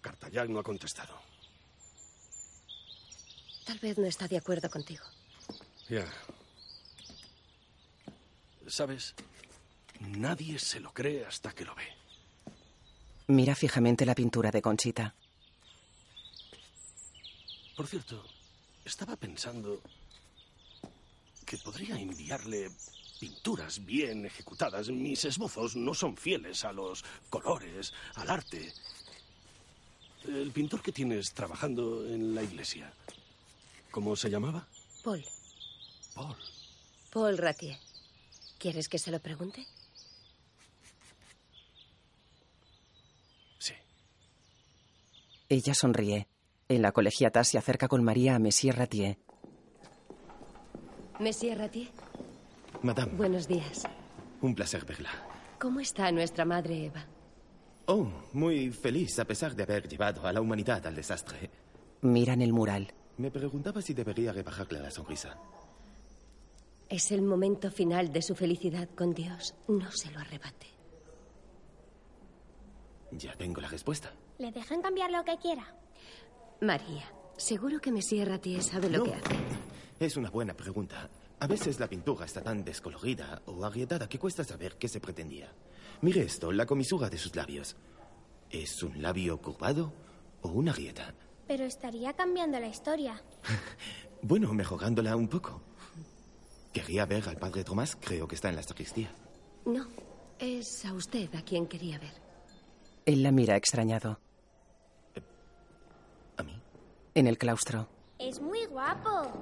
[0.00, 1.14] Cartayac no ha contestado.
[3.66, 5.04] Tal vez no está de acuerdo contigo.
[5.92, 6.06] Ya.
[8.66, 9.14] ¿Sabes?
[10.00, 11.84] Nadie se lo cree hasta que lo ve.
[13.26, 15.14] Mira fijamente la pintura de Conchita.
[17.76, 18.24] Por cierto,
[18.86, 19.82] estaba pensando
[21.44, 22.70] que podría enviarle
[23.20, 24.88] pinturas bien ejecutadas.
[24.88, 28.72] Mis esbozos no son fieles a los colores, al arte.
[30.24, 32.90] El pintor que tienes trabajando en la iglesia,
[33.90, 34.66] ¿cómo se llamaba?
[35.04, 35.22] Paul.
[36.14, 36.36] Paul.
[37.12, 37.76] Paul Ratier.
[38.58, 39.66] ¿Quieres que se lo pregunte?
[43.58, 43.74] Sí.
[45.48, 46.28] Ella sonríe.
[46.68, 49.18] En la colegiata se acerca con María a Monsieur Ratier.
[51.20, 51.88] Monsieur Ratier,
[52.82, 53.82] Madame, buenos días.
[54.40, 55.10] un placer verla.
[55.60, 57.04] ¿Cómo está nuestra madre Eva?
[57.86, 61.50] Oh, muy feliz a pesar de haber llevado a la humanidad al desastre.
[62.00, 62.92] Miran el mural.
[63.18, 65.38] Me preguntaba si debería rebajarle la sonrisa.
[66.92, 69.54] Es el momento final de su felicidad con Dios.
[69.66, 70.66] No se lo arrebate.
[73.12, 74.12] Ya tengo la respuesta.
[74.38, 75.74] ¿Le dejan cambiar lo que quiera?
[76.60, 79.04] María, seguro que Monsieur Ratier sabe lo No.
[79.04, 79.36] que hace.
[80.00, 81.08] Es una buena pregunta.
[81.40, 85.50] A veces la pintura está tan descolorida o agrietada que cuesta saber qué se pretendía.
[86.02, 87.74] Mire esto, la comisura de sus labios.
[88.50, 89.94] ¿Es un labio curvado
[90.42, 91.14] o una grieta?
[91.48, 93.22] Pero estaría cambiando la historia.
[94.24, 95.60] Bueno, mejorándola un poco.
[96.72, 99.10] Quería ver al padre Tomás, creo que está en la sacristía.
[99.66, 99.86] No,
[100.38, 102.14] es a usted a quien quería ver.
[103.04, 104.18] Él la mira extrañado.
[106.36, 106.60] ¿A mí?
[107.14, 107.88] En el claustro.
[108.18, 109.32] Es muy guapo.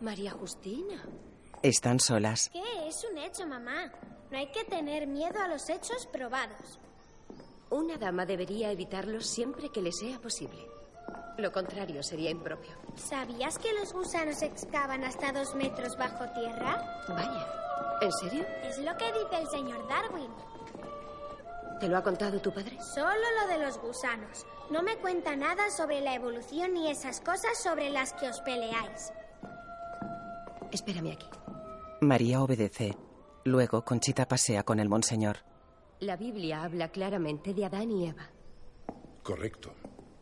[0.00, 1.02] María Justina.
[1.62, 2.48] Están solas.
[2.52, 2.88] ¿Qué?
[2.88, 3.92] Es un hecho, mamá.
[4.30, 6.78] No hay que tener miedo a los hechos probados.
[7.70, 10.66] Una dama debería evitarlos siempre que le sea posible.
[11.38, 12.72] Lo contrario sería impropio.
[12.96, 17.02] ¿Sabías que los gusanos excavan hasta dos metros bajo tierra?
[17.08, 17.46] Vaya,
[18.00, 18.46] ¿en serio?
[18.62, 20.30] Es lo que dice el señor Darwin.
[21.78, 22.78] ¿Te lo ha contado tu padre?
[22.94, 24.46] Solo lo de los gusanos.
[24.70, 29.12] No me cuenta nada sobre la evolución ni esas cosas sobre las que os peleáis.
[30.72, 31.28] Espérame aquí.
[32.00, 32.96] María obedece.
[33.44, 35.38] Luego Conchita pasea con el monseñor.
[36.00, 38.28] La Biblia habla claramente de Adán y Eva.
[39.22, 39.72] Correcto.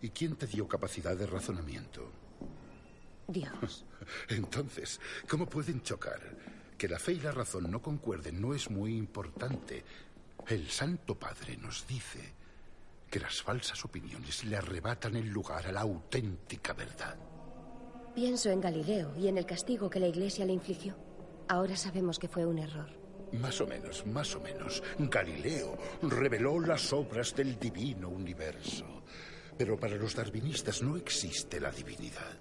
[0.04, 2.12] ¿Y quién te dio capacidad de razonamiento?
[3.26, 3.86] Dios.
[4.28, 6.20] Entonces, ¿cómo pueden chocar?
[6.76, 9.82] Que la fe y la razón no concuerden no es muy importante.
[10.46, 12.20] El Santo Padre nos dice
[13.10, 17.16] que las falsas opiniones le arrebatan el lugar a la auténtica verdad.
[18.14, 20.94] Pienso en Galileo y en el castigo que la Iglesia le infligió.
[21.48, 22.90] Ahora sabemos que fue un error.
[23.32, 24.82] Más o menos, más o menos.
[24.98, 29.02] Galileo reveló las obras del divino universo.
[29.56, 32.38] Pero para los darwinistas no existe la divinidad.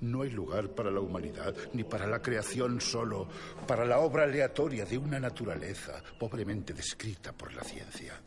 [0.00, 3.28] No hay lugar para la humanidad, ni para la creación solo,
[3.66, 8.20] para la obra aleatoria de una naturaleza pobremente descrita por la ciencia.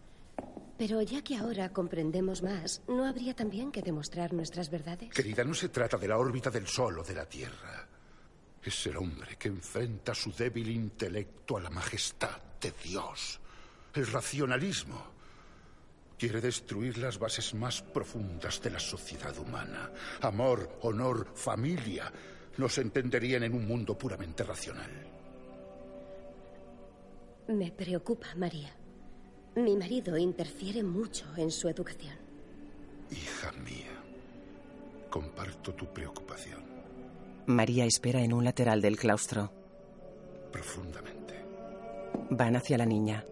[0.78, 5.10] Pero ya que ahora comprendemos más, ¿no habría también que demostrar nuestras verdades?
[5.10, 7.88] Querida, no se trata de la órbita del Sol o de la Tierra.
[8.64, 13.40] Es el hombre que enfrenta su débil intelecto a la majestad de Dios.
[13.94, 15.17] El racionalismo
[16.18, 19.92] quiere destruir las bases más profundas de la sociedad humana.
[20.22, 22.12] Amor, honor, familia
[22.58, 24.90] no se entenderían en un mundo puramente racional.
[27.50, 28.76] Me preocupa, María.
[29.56, 32.16] Mi marido interfiere mucho en su educación.
[33.12, 33.92] Hija mía,
[35.10, 36.78] comparto tu preocupación
[37.48, 39.50] María espera en un lateral del claustro.
[40.52, 41.34] profundamente.
[42.30, 43.26] Van hacia la niña.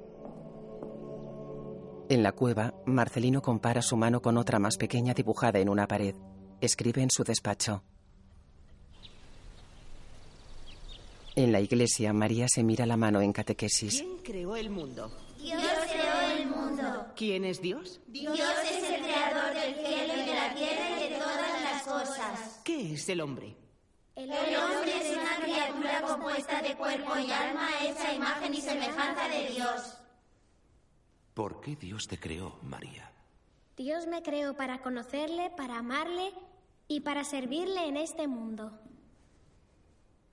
[2.07, 6.13] En la cueva, Marcelino compara su mano con otra más pequeña dibujada en una pared.
[6.61, 7.83] Escribe en su despacho.
[11.35, 14.01] En la iglesia, María se mira la mano en catequesis.
[14.01, 15.11] ¿Quién creó el mundo?
[15.39, 17.07] Dios creó el mundo.
[17.15, 17.99] ¿Quién es Dios?
[18.07, 22.61] Dios es el creador del cielo y de la tierra y de todas las cosas.
[22.63, 23.57] ¿Qué es el hombre?
[24.15, 29.49] El hombre es una criatura compuesta de cuerpo y alma hecha imagen y semejanza de
[29.49, 30.04] Dios.
[31.35, 33.11] ¿Por qué Dios te creó, María?
[33.75, 36.33] Dios me creó para conocerle, para amarle
[36.87, 38.71] y para servirle en este mundo.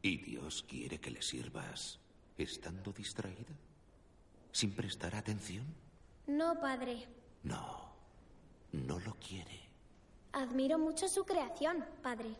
[0.01, 1.99] ¿Y Dios quiere que le sirvas
[2.39, 3.53] estando distraída?
[4.53, 5.67] ¿Sin prestar atención?
[6.29, 7.09] No, padre.
[7.43, 7.93] No,
[8.71, 9.61] no lo quiere.
[10.33, 12.37] Admiro mucho su creación, padre.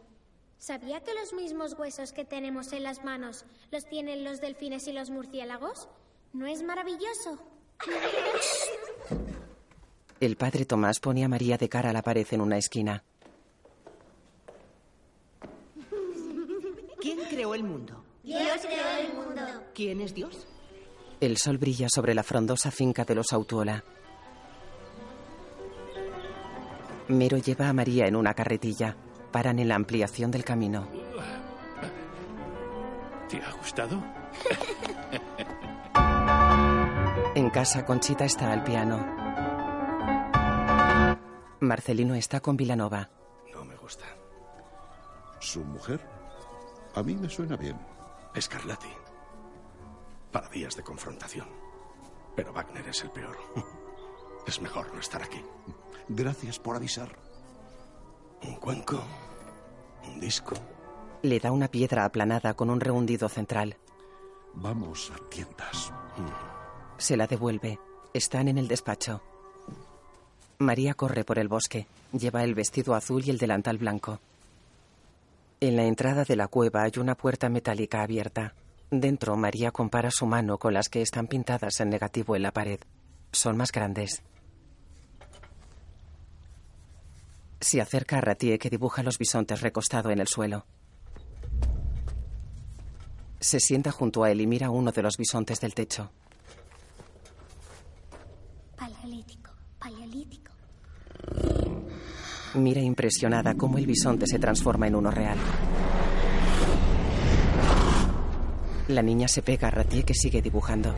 [0.59, 4.93] ¿Sabía que los mismos huesos que tenemos en las manos los tienen los delfines y
[4.93, 5.89] los murciélagos?
[6.33, 7.52] ¿No es maravilloso?
[10.21, 13.03] El padre Tomás pone a María de cara a la pared en una esquina.
[17.01, 18.05] ¿Quién creó el mundo?
[18.23, 19.43] Dios creó el mundo.
[19.75, 20.47] ¿Quién es Dios?
[21.21, 23.83] El sol brilla sobre la frondosa finca de los Autuola.
[27.09, 28.97] Mero lleva a María en una carretilla.
[29.33, 30.87] Paran en la ampliación del camino.
[33.29, 34.03] ¿Te ha gustado?
[37.53, 38.97] Casa, Conchita está al piano.
[41.61, 43.11] Marcelino está con Vilanova.
[43.53, 44.07] No me gusta.
[45.39, 46.01] ¿Su mujer?
[46.95, 47.79] A mí me suena bien.
[48.41, 48.89] Scarlatti.
[50.33, 51.47] Para días de confrontación.
[52.35, 53.37] Pero Wagner es el peor.
[54.45, 55.41] Es mejor no estar aquí.
[56.09, 57.17] Gracias por avisar.
[58.43, 59.01] Un cuenco.
[60.05, 60.57] Un disco.
[61.23, 63.77] Le da una piedra aplanada con un rehundido central.
[64.55, 65.93] Vamos a tiendas.
[67.03, 67.81] Se la devuelve.
[68.15, 69.21] Están en el despacho.
[70.59, 71.89] María corre por el bosque.
[72.13, 74.21] Lleva el vestido azul y el delantal blanco.
[75.59, 78.55] En la entrada de la cueva hay una puerta metálica abierta.
[78.93, 82.79] Dentro, María compara su mano con las que están pintadas en negativo en la pared.
[83.33, 84.23] Son más grandes.
[87.61, 90.67] Se acerca a Ratier que dibuja los bisontes recostado en el suelo.
[93.41, 96.13] Se sienta junto a él y mira uno de los bisontes del techo.
[98.83, 100.51] Paleolítico, paleolítico.
[102.55, 105.39] Mira impresionada cómo el bisonte se transforma en uno real.
[108.89, 110.97] La niña se pega a Ratier que sigue dibujando.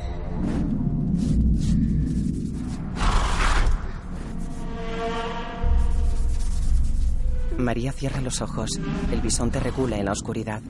[7.58, 8.80] María cierra los ojos.
[9.12, 10.62] El bisonte recula en la oscuridad.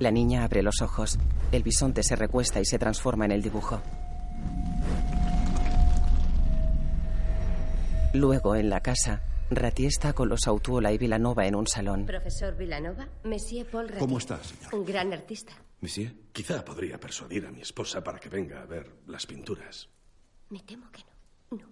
[0.00, 1.16] La niña abre los ojos.
[1.52, 3.80] El bisonte se recuesta y se transforma en el dibujo.
[8.14, 12.06] Luego, en la casa, Ratier está con los Autuola y Vilanova en un salón.
[12.06, 14.00] Profesor Villanova, Monsieur Paul Ratier.
[14.00, 14.74] ¿Cómo está, señor?
[14.74, 15.52] Un gran artista.
[15.80, 19.88] Monsieur, quizá podría persuadir a mi esposa para que venga a ver las pinturas.
[20.48, 21.02] Me temo que
[21.50, 21.68] no.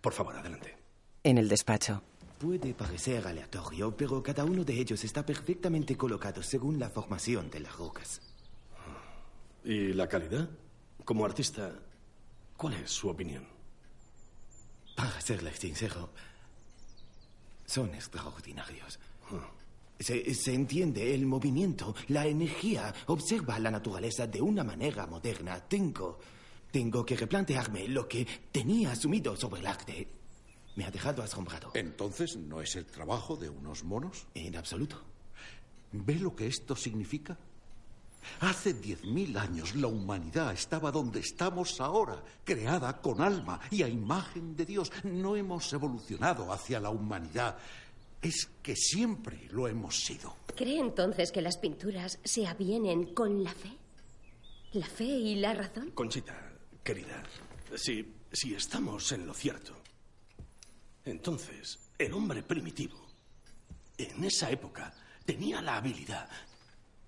[0.00, 0.76] Por favor, adelante.
[1.22, 2.02] En el despacho.
[2.38, 7.60] Puede parecer aleatorio, pero cada uno de ellos está perfectamente colocado según la formación de
[7.60, 8.20] las rocas.
[9.62, 10.48] ¿Y la calidad?
[11.04, 11.70] Como artista,
[12.56, 13.59] ¿cuál es su opinión?
[15.00, 16.10] Para serles sincero,
[17.64, 18.98] son extraordinarios.
[19.98, 25.58] Se, se entiende el movimiento, la energía, observa la naturaleza de una manera moderna.
[25.58, 26.18] Tengo,
[26.70, 30.06] tengo que replantearme lo que tenía asumido sobre el arte.
[30.76, 31.70] Me ha dejado asombrado.
[31.72, 34.26] Entonces, ¿no es el trabajo de unos monos?
[34.34, 35.02] En absoluto.
[35.92, 37.38] ¿Ve lo que esto significa?
[38.40, 43.88] Hace diez mil años la humanidad estaba donde estamos ahora, creada con alma y a
[43.88, 44.92] imagen de Dios.
[45.04, 47.58] No hemos evolucionado hacia la humanidad,
[48.22, 50.36] es que siempre lo hemos sido.
[50.54, 53.72] ¿Cree entonces que las pinturas se avienen con la fe?
[54.72, 55.90] ¿La fe y la razón?
[55.90, 56.52] Conchita,
[56.84, 57.22] querida,
[57.76, 59.74] si, si estamos en lo cierto,
[61.04, 62.96] entonces el hombre primitivo,
[63.98, 64.94] en esa época,
[65.24, 66.28] tenía la habilidad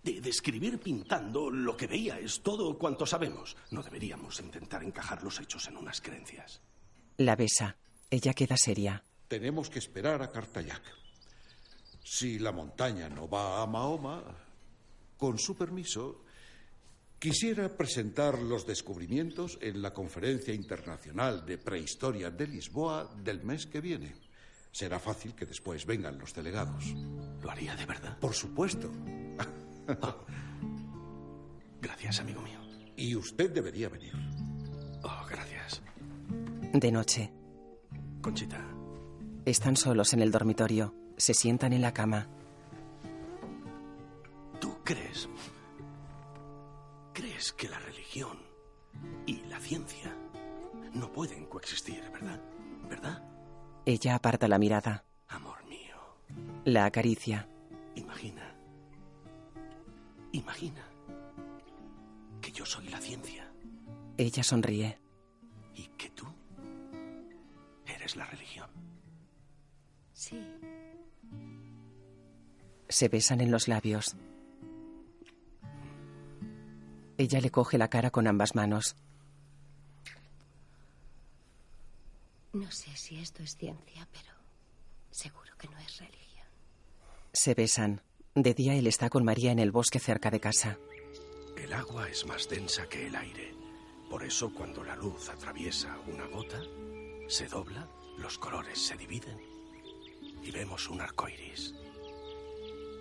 [0.03, 2.18] de describir pintando lo que veía.
[2.18, 3.57] Es todo cuanto sabemos.
[3.70, 6.61] No deberíamos intentar encajar los hechos en unas creencias.
[7.18, 7.76] La besa.
[8.11, 9.05] Ella queda seria.
[9.28, 10.82] Tenemos que esperar a Cartayac.
[12.05, 14.22] Si la montaña no va a Mahoma,
[15.16, 16.24] con su permiso,
[17.18, 23.80] quisiera presentar los descubrimientos en la Conferencia Internacional de Prehistoria de Lisboa del mes que
[23.80, 24.14] viene.
[24.72, 26.84] Será fácil que después vengan los delegados.
[27.40, 28.18] ¿Lo haría de verdad?
[28.18, 28.90] Por supuesto.
[31.80, 32.58] Gracias, amigo mío.
[32.96, 34.12] Y usted debería venir.
[35.02, 35.82] Oh, gracias.
[36.72, 37.32] De noche.
[38.20, 38.60] Conchita.
[39.44, 40.94] Están solos en el dormitorio.
[41.16, 42.28] Se sientan en la cama.
[44.60, 45.28] ¿Tú crees?
[47.12, 48.38] ¿Crees que la religión
[49.26, 50.16] y la ciencia
[50.94, 52.40] no pueden coexistir, verdad?
[52.88, 53.22] ¿Verdad?
[53.84, 55.04] Ella aparta la mirada.
[55.28, 55.96] Amor mío.
[56.64, 57.48] La acaricia.
[57.96, 58.41] Imagina.
[60.32, 60.82] Imagina
[62.40, 63.50] que yo soy la ciencia
[64.16, 64.98] Ella sonríe.
[65.74, 66.26] y que tú
[67.86, 68.68] eres la religión.
[70.12, 70.38] Sí.
[72.88, 74.16] Se besan en los labios.
[77.18, 78.96] Ella le coge la cara con ambas manos.
[82.52, 84.32] No sé si esto es ciencia, pero
[85.10, 86.46] seguro que no es religión.
[87.32, 88.02] Se besan.
[88.34, 90.78] De día él está con María en el bosque cerca de casa.
[91.54, 93.54] El agua es más densa que el aire.
[94.08, 96.62] Por eso cuando la luz atraviesa una gota,
[97.28, 99.38] se dobla, los colores se dividen
[100.42, 101.74] y vemos un arco iris.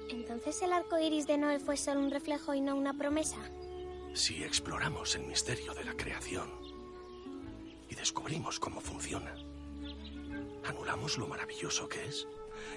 [0.09, 3.37] Entonces el arco iris de Noé fue solo un reflejo y no una promesa.
[4.13, 6.49] Si exploramos el misterio de la creación
[7.89, 9.33] y descubrimos cómo funciona,
[10.65, 12.27] anulamos lo maravilloso que es.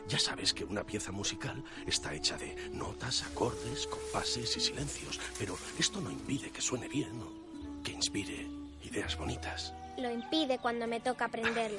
[0.09, 5.57] Ya sabes que una pieza musical está hecha de notas, acordes, compases y silencios, pero
[5.79, 8.47] esto no impide que suene bien o que inspire
[8.83, 9.73] ideas bonitas.
[9.97, 11.79] Lo impide cuando me toca aprenderlo.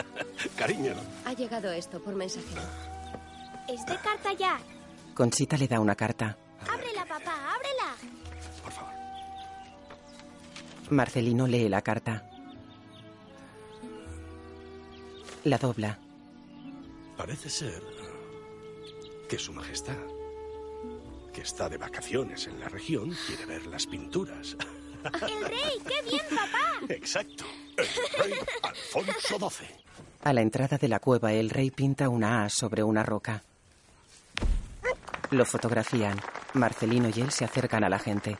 [0.56, 0.94] Cariño.
[1.24, 2.62] Ha llegado esto por mensajero.
[3.68, 4.58] Es de carta ya.
[5.14, 6.36] Conchita le da una carta.
[6.62, 7.96] Ábrela, papá, ábrela.
[8.62, 8.92] Por favor.
[10.90, 12.24] Marcelino lee la carta.
[15.44, 15.98] La dobla.
[17.18, 17.82] Parece ser
[19.28, 19.98] que Su Majestad,
[21.32, 24.56] que está de vacaciones en la región, quiere ver las pinturas.
[25.04, 26.80] El rey, qué bien, papá.
[26.88, 27.44] Exacto.
[27.76, 27.86] El
[28.22, 29.68] rey Alfonso XII.
[30.22, 33.42] A la entrada de la cueva, el rey pinta una A sobre una roca.
[35.30, 36.20] Lo fotografían.
[36.54, 38.38] Marcelino y él se acercan a la gente.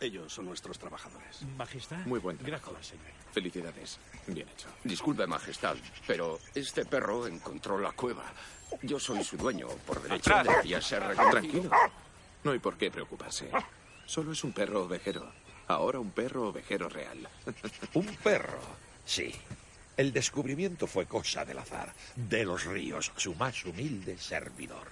[0.00, 1.42] Ellos son nuestros trabajadores.
[1.56, 2.04] Majestad.
[2.06, 2.72] Muy buen trabajo.
[2.72, 3.06] Gracias, señor.
[3.32, 3.98] Felicidades.
[4.26, 4.68] Bien hecho.
[4.82, 5.76] Disculpe, Majestad,
[6.06, 8.24] pero este perro encontró la cueva.
[8.82, 9.68] Yo soy su dueño.
[9.86, 10.56] Por derecho Atrás.
[10.56, 11.30] debería ser reconocido.
[11.40, 11.70] Tranquilo.
[12.42, 13.50] No hay por qué preocuparse.
[14.06, 15.32] Solo es un perro ovejero.
[15.68, 17.26] Ahora un perro ovejero real.
[17.94, 18.60] Un perro,
[19.06, 19.34] sí.
[19.96, 24.88] El descubrimiento fue cosa del azar, de los ríos, su más humilde servidor.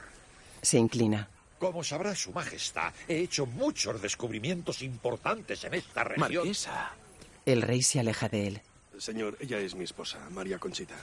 [0.63, 1.29] Se inclina.
[1.63, 6.35] Como sabrá su majestad, he hecho muchos descubrimientos importantes en esta región.
[6.35, 6.91] Marquesa.
[7.47, 8.63] El rey se aleja de él.
[8.99, 10.97] Señor, ella es mi esposa, María Conchita.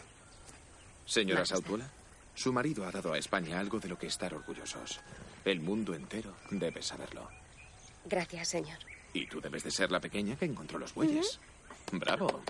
[1.05, 1.89] Señora Sautuela,
[2.35, 4.99] su marido ha dado a España algo de lo que estar orgullosos.
[5.45, 7.29] El mundo entero debe saberlo.
[8.03, 8.79] Gracias, señor.
[9.13, 11.39] Y tú debes de ser la pequeña que encontró los bueyes.
[11.93, 12.43] Bravo.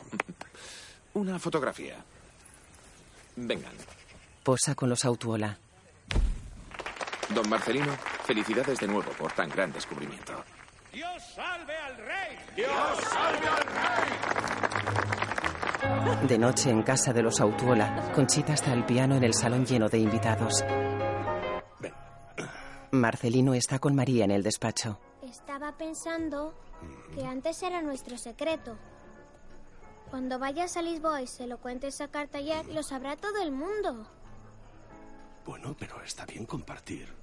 [1.14, 2.04] Una fotografía.
[3.36, 3.76] Vengan.
[4.42, 5.60] Posa con los Autuola.
[7.34, 7.92] Don Marcelino,
[8.24, 10.44] felicidades de nuevo por tan gran descubrimiento.
[10.92, 12.38] ¡Dios salve al rey!
[12.56, 12.72] ¡Dios
[13.12, 13.64] salve al
[16.18, 16.28] rey!
[16.28, 19.88] De noche en casa de los Autuola, Conchita está al piano en el salón lleno
[19.90, 20.64] de invitados.
[22.92, 25.00] Marcelino está con María en el despacho.
[25.22, 26.56] Estaba pensando
[27.14, 28.76] que antes era nuestro secreto.
[30.10, 34.10] Cuando vayas a Lisboa y se lo cuentes a Cartayac, lo sabrá todo el mundo.
[35.46, 37.19] Bueno, pero está bien compartir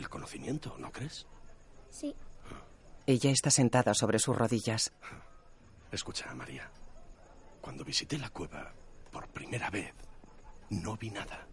[0.00, 1.26] el conocimiento, ¿no crees?
[1.90, 2.14] Sí.
[3.06, 4.92] Ella está sentada sobre sus rodillas.
[5.92, 6.70] Escucha, María.
[7.60, 8.72] Cuando visité la cueva
[9.12, 9.94] por primera vez,
[10.70, 11.46] no vi nada.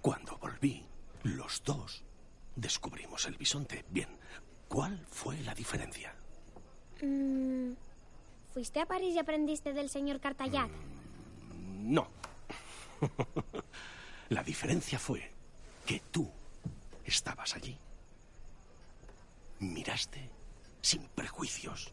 [0.00, 0.84] Cuando volví,
[1.22, 2.04] los dos
[2.56, 3.84] descubrimos el bisonte.
[3.90, 4.08] Bien,
[4.68, 6.14] ¿cuál fue la diferencia?
[7.02, 7.72] Mm,
[8.52, 10.70] ¿Fuiste a París y aprendiste del señor Cartayac?
[11.80, 12.08] No.
[14.28, 15.32] La diferencia fue
[15.84, 16.30] que tú
[17.04, 17.78] estabas allí.
[19.60, 20.30] Miraste
[20.80, 21.92] sin prejuicios.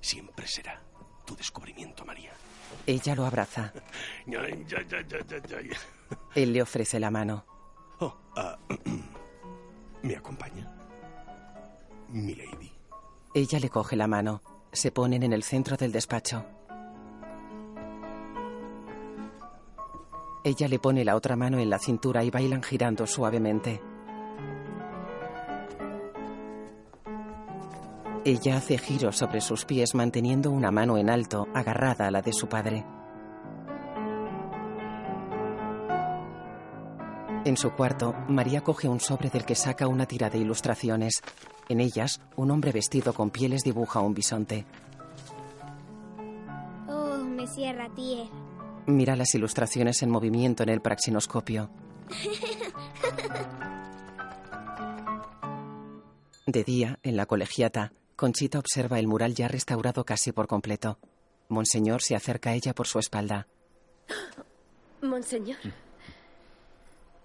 [0.00, 0.80] Siempre será
[1.24, 2.32] tu descubrimiento, María.
[2.86, 3.72] Ella lo abraza.
[6.34, 7.44] Él le ofrece la mano.
[8.00, 8.58] Oh, ah,
[10.02, 10.70] ¿Me acompaña?
[12.10, 12.70] Mi lady.
[13.34, 14.42] Ella le coge la mano.
[14.72, 16.44] Se ponen en el centro del despacho.
[20.46, 23.80] Ella le pone la otra mano en la cintura y bailan girando suavemente.
[28.26, 32.34] Ella hace giros sobre sus pies manteniendo una mano en alto, agarrada a la de
[32.34, 32.84] su padre.
[37.46, 41.22] En su cuarto, María coge un sobre del que saca una tira de ilustraciones.
[41.70, 44.66] En ellas, un hombre vestido con pieles dibuja un bisonte.
[46.88, 48.43] Oh, Monsieur Ratier.
[48.86, 51.70] Mira las ilustraciones en movimiento en el praxinoscopio.
[56.46, 60.98] De día, en la colegiata, Conchita observa el mural ya restaurado casi por completo.
[61.48, 63.48] Monseñor se acerca a ella por su espalda.
[65.02, 65.58] Monseñor.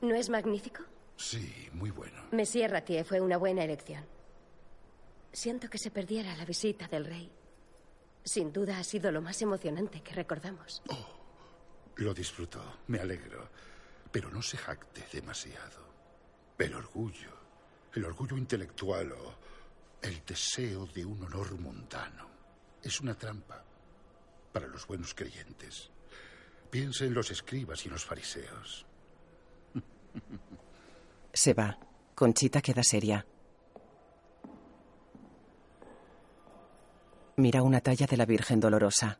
[0.01, 0.83] ¿No es magnífico?
[1.17, 2.23] Sí, muy bueno.
[2.31, 4.05] Monsieur Ratier fue una buena elección.
[5.33, 7.29] Siento que se perdiera la visita del rey.
[8.23, 10.81] Sin duda ha sido lo más emocionante que recordamos.
[11.99, 13.49] Lo disfrutó, me alegro.
[14.09, 15.83] Pero no se jacte demasiado.
[16.57, 17.31] El orgullo,
[17.93, 19.35] el orgullo intelectual o
[20.01, 22.29] el deseo de un honor mundano
[22.81, 23.63] es una trampa
[24.53, 25.91] para los buenos creyentes.
[26.69, 28.85] Piensa en los escribas y los fariseos.
[31.33, 31.77] Se va.
[32.15, 33.25] Conchita queda seria.
[37.35, 39.19] Mira una talla de la Virgen Dolorosa.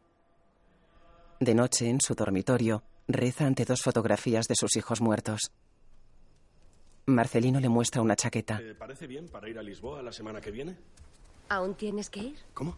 [1.40, 5.52] De noche, en su dormitorio, reza ante dos fotografías de sus hijos muertos.
[7.06, 8.58] Marcelino le muestra una chaqueta.
[8.58, 10.76] ¿Te parece bien para ir a Lisboa la semana que viene?
[11.48, 12.40] ¿Aún tienes que ir?
[12.54, 12.78] ¿Cómo?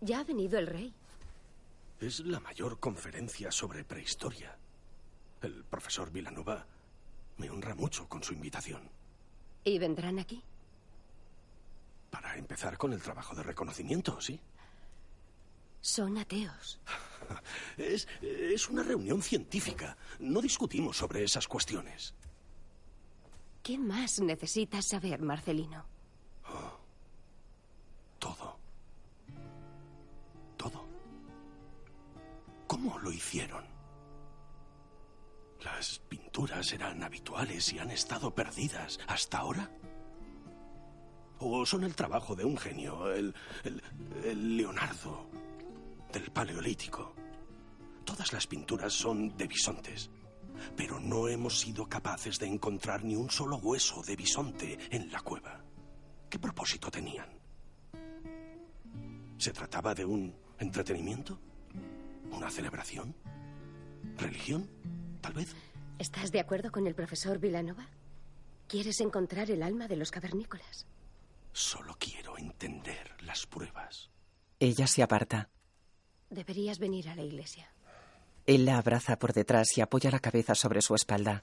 [0.00, 0.92] Ya ha venido el rey.
[2.00, 4.58] Es la mayor conferencia sobre prehistoria.
[5.40, 6.66] El profesor Villanova
[7.38, 8.90] me honra mucho con su invitación.
[9.64, 10.42] ¿Y vendrán aquí?
[12.10, 14.40] Para empezar con el trabajo de reconocimiento, ¿sí?
[15.86, 16.80] Son ateos.
[17.76, 19.96] Es, es una reunión científica.
[20.18, 22.12] No discutimos sobre esas cuestiones.
[23.62, 25.84] ¿Qué más necesitas saber, Marcelino?
[28.18, 28.58] Todo.
[30.56, 30.88] Todo.
[32.66, 33.64] ¿Cómo lo hicieron?
[35.62, 39.70] ¿Las pinturas eran habituales y han estado perdidas hasta ahora?
[41.38, 43.82] ¿O son el trabajo de un genio, el, el,
[44.24, 45.28] el Leonardo,
[46.18, 47.14] del Paleolítico?
[48.02, 50.10] Todas las pinturas son de bisontes,
[50.74, 55.20] pero no hemos sido capaces de encontrar ni un solo hueso de bisonte en la
[55.20, 55.62] cueva.
[56.30, 57.28] ¿Qué propósito tenían?
[59.36, 61.38] ¿Se trataba de un entretenimiento?
[62.30, 63.14] ¿Una celebración?
[64.16, 64.70] ¿Religión?
[65.20, 65.54] Tal vez.
[65.98, 67.90] ¿Estás de acuerdo con el profesor Villanova?
[68.68, 70.86] ¿Quieres encontrar el alma de los cavernícolas?
[71.52, 74.08] Solo quiero entender las pruebas.
[74.58, 75.50] Ella se aparta.
[76.30, 77.70] Deberías venir a la iglesia.
[78.46, 81.42] Él la abraza por detrás y apoya la cabeza sobre su espalda.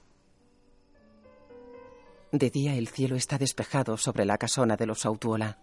[2.32, 5.58] De día el cielo está despejado sobre la casona de los Autuola.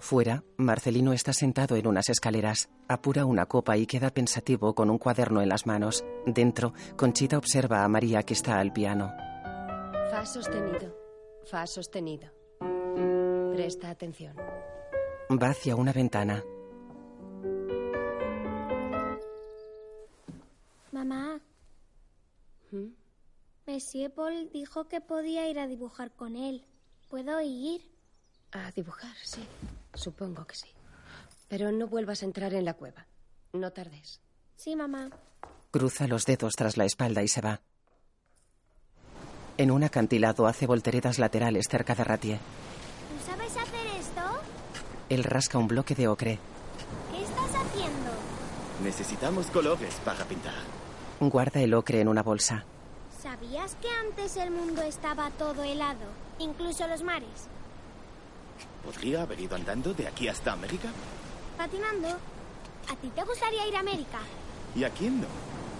[0.00, 4.98] Fuera, Marcelino está sentado en unas escaleras, apura una copa y queda pensativo con un
[4.98, 6.04] cuaderno en las manos.
[6.26, 9.12] Dentro, Conchita observa a María que está al piano.
[10.10, 10.96] Fa sostenido.
[11.50, 12.30] Fa sostenido.
[13.52, 14.36] Presta atención.
[15.30, 16.42] Va hacia una ventana.
[20.92, 21.40] Mamá.
[23.66, 26.64] Monsieur Paul dijo que podía ir a dibujar con él.
[27.10, 27.82] ¿Puedo ir?
[28.52, 29.44] A dibujar, sí.
[29.94, 30.68] Supongo que sí.
[31.48, 33.06] Pero no vuelvas a entrar en la cueva.
[33.52, 34.20] No tardes.
[34.56, 35.10] Sí, mamá.
[35.70, 37.60] Cruza los dedos tras la espalda y se va.
[39.58, 42.38] En un acantilado hace volteretas laterales cerca de Ratier.
[45.08, 46.38] Él rasca un bloque de ocre.
[47.12, 48.10] ¿Qué estás haciendo?
[48.82, 50.54] Necesitamos colores para pintar.
[51.20, 52.64] Guarda el ocre en una bolsa.
[53.22, 56.06] ¿Sabías que antes el mundo estaba todo helado?
[56.38, 57.48] Incluso los mares.
[58.84, 60.88] ¿Podría haber ido andando de aquí hasta América?
[61.56, 62.08] Patinando.
[62.08, 64.18] ¿A ti te gustaría ir a América?
[64.74, 65.26] ¿Y a quién no?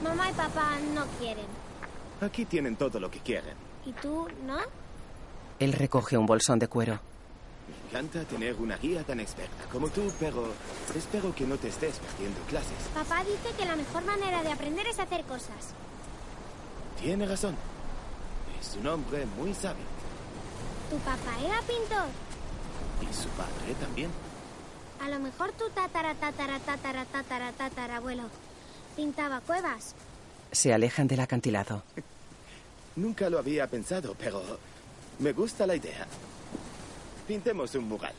[0.02, 1.46] Mamá y papá no quieren.
[2.20, 3.54] Aquí tienen todo lo que quieren.
[3.84, 4.58] ¿Y tú no?
[5.58, 6.98] Él recoge un bolsón de cuero.
[7.86, 10.52] Me encanta tener una guía tan experta como tú, pero
[10.96, 12.76] espero que no te estés perdiendo clases.
[12.92, 15.72] Papá dice que la mejor manera de aprender es hacer cosas.
[17.00, 17.54] Tiene razón.
[18.60, 19.84] Es un hombre muy sabio.
[20.90, 22.08] ¿Tu papá era pintor?
[23.08, 24.10] Y su padre también.
[25.04, 28.24] A lo mejor tu tatara tatara tatara tatara tatarabuelo
[28.96, 29.94] pintaba cuevas.
[30.50, 31.84] Se alejan del acantilado.
[32.96, 34.42] Nunca lo había pensado, pero
[35.20, 36.06] me gusta la idea.
[37.26, 38.14] Pintemos un mural.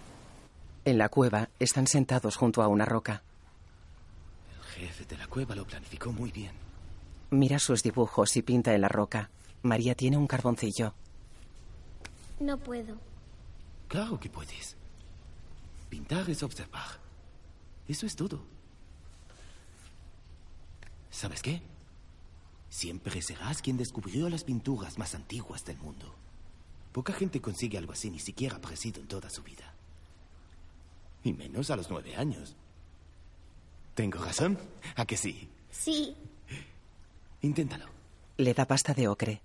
[0.84, 3.24] En la cueva están sentados junto a una roca.
[4.58, 6.51] El jefe de la cueva lo planificó muy bien.
[7.30, 9.30] Mira sus dibujos y pinta en la roca.
[9.64, 10.93] María tiene un carboncillo.
[12.39, 12.97] No puedo.
[13.88, 14.76] Claro que puedes.
[15.89, 16.99] Pintar es observar.
[17.88, 18.41] Eso es todo.
[21.10, 21.62] ¿Sabes qué?
[22.70, 26.14] Siempre serás quien descubrió las pinturas más antiguas del mundo.
[26.98, 29.72] Poca gente consigue algo así, ni siquiera parecido en toda su vida.
[31.24, 32.56] Y menos a los nueve años.
[33.93, 34.58] ¿Tengo razón?
[34.95, 35.48] ¿A que sí?
[35.70, 36.16] Sí.
[37.43, 37.86] Inténtalo.
[38.38, 39.43] Le da pasta de ocre.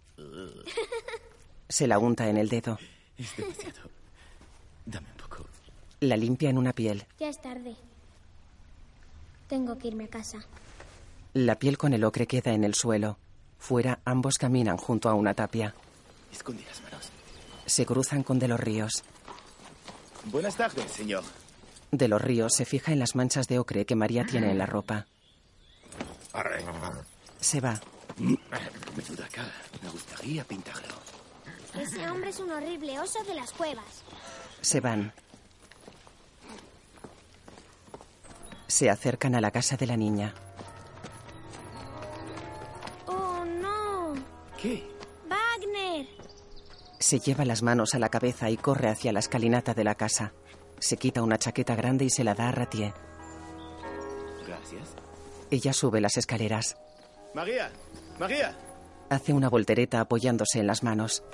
[1.68, 2.78] Se la unta en el dedo.
[3.18, 3.82] Es demasiado.
[4.86, 5.44] Dame un poco.
[6.00, 7.04] La limpia en una piel.
[7.20, 7.76] Ya es tarde.
[9.48, 10.38] Tengo que irme a casa.
[11.34, 13.18] La piel con el ocre queda en el suelo.
[13.58, 15.74] Fuera, ambos caminan junto a una tapia.
[16.32, 17.11] Esconde las manos.
[17.72, 19.02] Se cruzan con De los Ríos.
[20.26, 21.24] Buenas tardes, señor.
[21.90, 24.66] De los Ríos se fija en las manchas de ocre que María tiene en la
[24.66, 25.06] ropa.
[27.40, 27.80] Se va.
[29.30, 29.50] Cara.
[29.82, 30.94] Me gustaría pintarlo.
[31.74, 34.02] Ese hombre es un horrible oso de las cuevas.
[34.60, 35.10] Se van.
[38.66, 40.34] Se acercan a la casa de la niña.
[43.06, 44.12] ¡Oh, no!
[44.58, 44.86] ¿Qué?
[45.26, 46.21] ¡Wagner!
[47.02, 50.32] Se lleva las manos a la cabeza y corre hacia la escalinata de la casa.
[50.78, 52.94] Se quita una chaqueta grande y se la da a Ratier.
[54.46, 54.94] Gracias.
[55.50, 56.76] Ella sube las escaleras.
[57.34, 57.72] María,
[58.20, 58.56] María.
[59.10, 61.24] Hace una voltereta apoyándose en las manos.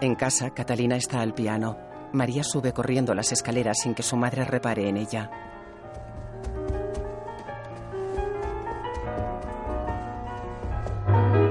[0.00, 1.78] En casa, Catalina está al piano.
[2.12, 5.30] María sube corriendo las escaleras sin que su madre repare en ella.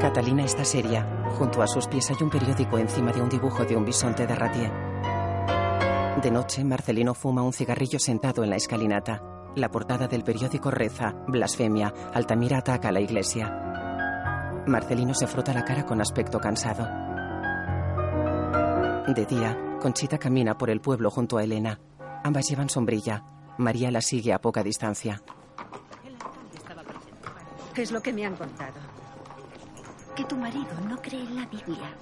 [0.10, 1.07] Catalina está seria.
[1.38, 4.34] Junto a sus pies hay un periódico encima de un dibujo de un bisonte de
[4.34, 4.72] Ratier.
[6.20, 9.22] De noche, Marcelino fuma un cigarrillo sentado en la escalinata.
[9.55, 14.64] La portada del periódico reza, blasfemia, Altamira ataca a la iglesia.
[14.66, 16.88] Marcelino se frota la cara con aspecto cansado.
[19.14, 21.80] De día, Conchita camina por el pueblo junto a Elena.
[22.24, 23.26] Ambas llevan sombrilla.
[23.60, 25.22] María la sigue a poca distancia.
[27.76, 28.99] ¿Qué es lo que me han contado?
[30.20, 31.96] Que tu marido no cree en la Biblia.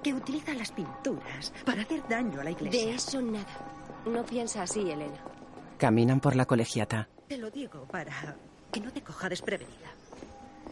[0.00, 2.86] Que utiliza las pinturas para hacer daño a la iglesia.
[2.86, 3.58] De eso nada.
[4.06, 5.18] No piensa así, Elena.
[5.76, 7.08] Caminan por la colegiata.
[7.26, 8.36] Te lo digo para
[8.70, 9.90] que no te coja desprevenida.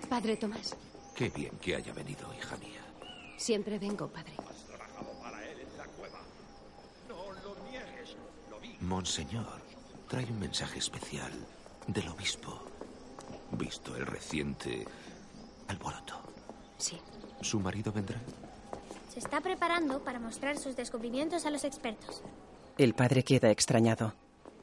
[0.08, 0.76] Padre Tomás,
[1.16, 2.82] Qué bien que haya venido, hija mía.
[3.36, 4.34] siempre vengo, padre.
[8.80, 9.60] Monseñor,
[10.08, 11.32] trae un mensaje especial
[11.86, 12.62] del obispo.
[13.52, 14.86] Visto el reciente
[15.70, 16.20] alboroto.
[16.78, 16.98] Sí.
[17.40, 18.20] ¿Su marido vendrá?
[19.12, 22.22] Se está preparando para mostrar sus descubrimientos a los expertos.
[22.78, 24.14] El padre queda extrañado.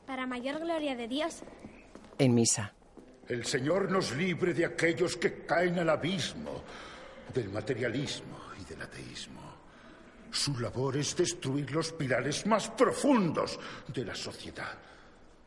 [0.05, 1.43] Para mayor gloria de Dios.
[2.17, 2.73] En misa.
[3.27, 6.63] El Señor nos libre de aquellos que caen al abismo
[7.33, 9.41] del materialismo y del ateísmo.
[10.31, 14.77] Su labor es destruir los pilares más profundos de la sociedad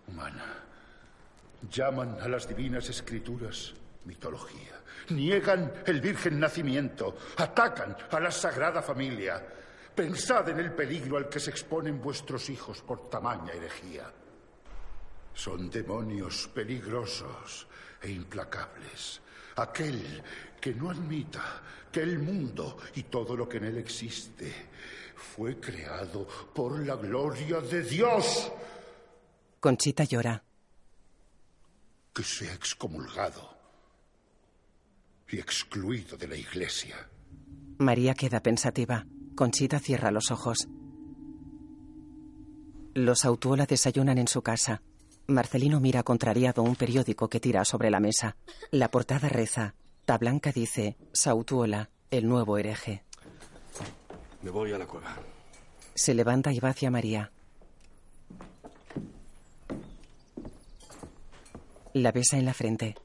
[0.09, 0.65] humana.
[1.71, 3.75] Llaman a las divinas escrituras
[4.05, 4.81] mitología.
[5.11, 7.17] Niegan el virgen nacimiento.
[7.37, 9.45] Atacan a la sagrada familia.
[9.95, 14.11] Pensad en el peligro al que se exponen vuestros hijos por tamaña herejía.
[15.35, 17.67] Son demonios peligrosos
[18.01, 19.21] e implacables.
[19.57, 20.23] Aquel
[20.61, 24.53] que no admita que el mundo y todo lo que en él existe
[25.17, 28.51] fue creado por la gloria de Dios,
[29.59, 30.43] Conchita llora.
[32.15, 33.60] que sea excomulgado
[35.33, 36.97] y excluido de la iglesia.
[37.79, 39.07] María queda pensativa.
[39.35, 40.69] Conchita cierra los ojos.
[42.95, 44.83] Los Autuola desayunan en su casa.
[45.27, 48.37] Marcelino mira contrariado un periódico que tira sobre la mesa.
[48.71, 49.75] La portada reza.
[50.05, 53.05] Tablanca dice, Sautuola, el nuevo hereje.
[54.43, 55.17] Me voy a la cueva.
[55.95, 57.31] Se levanta y va hacia María.
[61.93, 62.97] La besa en la frente.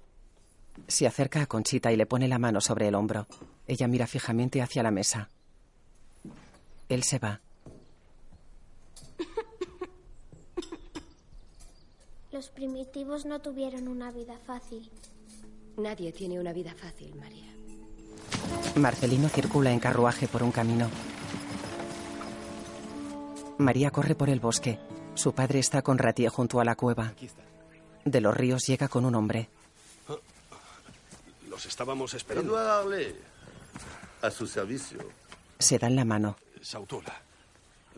[0.87, 3.27] Se acerca a Conchita y le pone la mano sobre el hombro.
[3.67, 5.29] Ella mira fijamente hacia la mesa.
[6.89, 7.41] Él se va.
[12.31, 14.91] Los primitivos no tuvieron una vida fácil.
[15.77, 17.45] Nadie tiene una vida fácil, María.
[18.75, 20.89] Marcelino circula en carruaje por un camino.
[23.57, 24.79] María corre por el bosque.
[25.13, 27.13] Su padre está con Ratier junto a la cueva.
[28.03, 29.49] De los ríos llega con un hombre.
[31.55, 32.57] Los estábamos esperando.
[32.57, 33.15] Harley,
[34.21, 34.99] a su servicio.
[35.57, 36.35] Se dan la mano.
[36.61, 37.15] Sautola.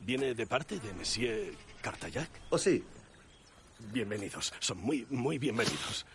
[0.04, 2.30] ¿Viene de parte de Monsieur Cartayac?
[2.52, 2.84] Oh, sí.
[3.92, 4.54] Bienvenidos.
[4.60, 6.06] Son muy, muy bienvenidos.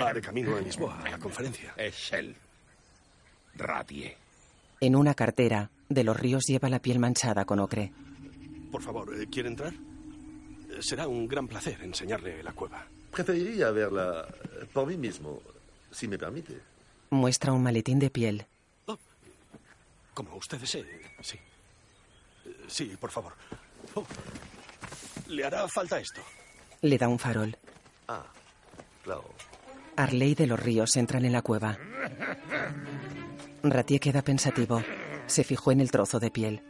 [0.00, 1.74] Va de camino a Lisboa, a la conferencia.
[1.76, 2.36] Es él.
[3.56, 4.16] Ratier.
[4.78, 7.90] En una cartera, de los ríos lleva la piel manchada con ocre.
[8.70, 9.72] Por favor, eh, ¿quiere entrar?
[9.74, 12.86] Eh, Será un gran placer enseñarle la cueva.
[13.10, 14.28] Preferiría verla
[14.72, 15.42] por mí mismo,
[15.90, 16.60] si me permite.
[17.10, 18.46] Muestra un maletín de piel.
[20.14, 20.84] Como usted desee,
[21.20, 21.38] sí.
[22.44, 23.32] Eh, Sí, por favor.
[23.94, 24.04] Oh,
[25.28, 26.20] Le hará falta esto.
[26.82, 27.56] Le da un farol.
[28.08, 28.26] Ah,
[29.04, 29.24] claro.
[29.96, 31.78] Arley de los ríos entran en la cueva.
[33.62, 34.82] Ratier queda pensativo.
[35.26, 36.62] Se fijó en el trozo de piel.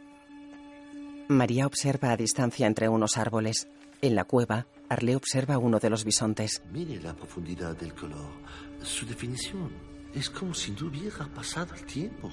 [1.27, 3.67] María observa a distancia entre unos árboles.
[4.01, 6.61] En la cueva, Arley observa a uno de los bisontes.
[6.71, 8.31] Mire la profundidad del color.
[8.81, 9.71] Su definición.
[10.13, 12.31] Es como si no hubiera pasado el tiempo.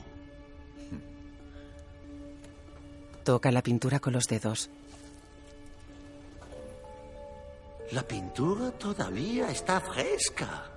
[3.25, 4.71] Toca la pintura con los dedos.
[7.91, 10.71] La pintura todavía está fresca.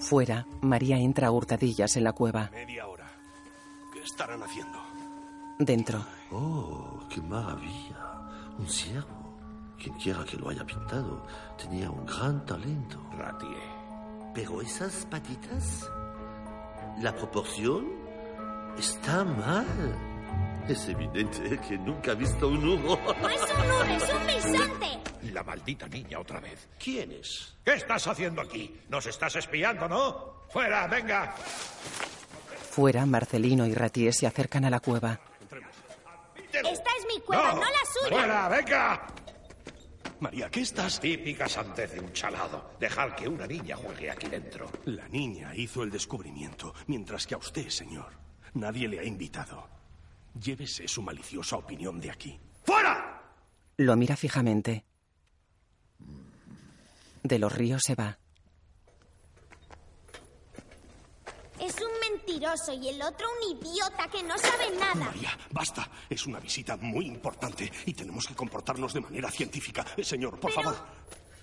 [0.00, 2.50] Fuera, María entra a hurtadillas en la cueva.
[2.52, 3.10] Media hora.
[3.92, 4.78] ¿Qué estarán haciendo?
[5.58, 7.96] Dentro, Oh, qué maravilla.
[8.58, 9.36] Un ciervo.
[9.78, 11.26] Quien quiera que lo haya pintado
[11.60, 12.98] tenía un gran talento.
[13.16, 13.82] Ratier.
[14.34, 15.90] Pero esas patitas,
[17.00, 17.86] la proporción
[18.78, 19.66] está mal.
[20.68, 22.98] Es evidente que nunca ha visto un humo.
[23.20, 25.32] ¡No es un nube, es un bisonte!
[25.32, 26.68] La maldita niña otra vez.
[26.78, 27.56] ¿Quién es?
[27.64, 28.80] ¿Qué estás haciendo aquí?
[28.88, 30.42] Nos estás espiando, ¿no?
[30.48, 31.34] ¡Fuera, venga!
[32.72, 35.20] fuera, Marcelino y Ratier se acercan a la cueva.
[36.58, 38.16] Esta es mi cueva, no, la suya.
[38.16, 39.06] ¡Fuera, venga!
[40.20, 41.00] María, ¿qué estás?
[41.00, 42.74] Típica santez de un chalado.
[42.78, 44.70] Dejar que una niña juegue aquí dentro.
[44.84, 48.12] La niña hizo el descubrimiento, mientras que a usted, señor,
[48.54, 49.68] nadie le ha invitado.
[50.40, 52.38] Llévese su maliciosa opinión de aquí.
[52.64, 53.20] ¡Fuera!
[53.78, 54.84] Lo mira fijamente.
[57.22, 58.18] De los ríos se va.
[61.58, 61.90] Es un
[62.26, 64.94] mentiroso y el otro un idiota que no sabe nada.
[64.94, 65.88] María, basta.
[66.08, 69.84] Es una visita muy importante y tenemos que comportarnos de manera científica.
[69.96, 70.76] Eh, Señor, por favor.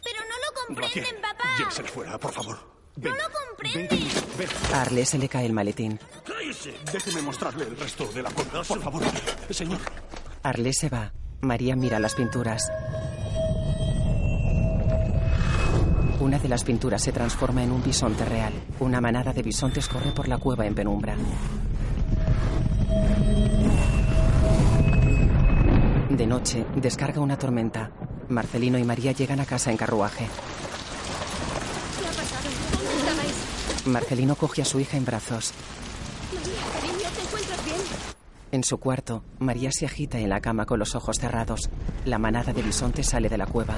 [0.03, 1.83] Pero no lo comprenden, papá.
[1.93, 2.79] fuera, por favor.
[2.95, 4.07] No lo comprenden.
[4.37, 5.99] Ven, A Arle se le cae el maletín.
[6.25, 6.75] cállese.
[6.91, 9.03] Déjeme mostrarle el resto de la cueva, por favor.
[9.49, 9.79] Señor.
[10.43, 11.11] Arle se va.
[11.41, 12.69] María mira las pinturas.
[16.19, 18.51] Una de las pinturas se transforma en un bisonte real.
[18.81, 21.15] Una manada de bisontes corre por la cueva en penumbra.
[26.09, 27.91] De noche, descarga una tormenta.
[28.27, 30.27] Marcelino y María llegan a casa en carruaje.
[31.97, 32.49] ¿Qué ha pasado?
[32.73, 33.87] ¿Dónde estabais?
[33.87, 35.53] Marcelino coge a su hija en brazos.
[36.35, 37.77] María, cariño, ¿te encuentras bien?
[38.51, 41.69] En su cuarto, María se agita en la cama con los ojos cerrados.
[42.03, 43.77] La manada de bisontes sale de la cueva.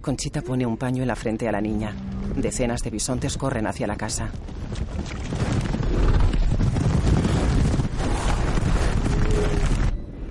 [0.00, 1.94] Conchita pone un paño en la frente a la niña.
[2.36, 4.30] Decenas de bisontes corren hacia la casa.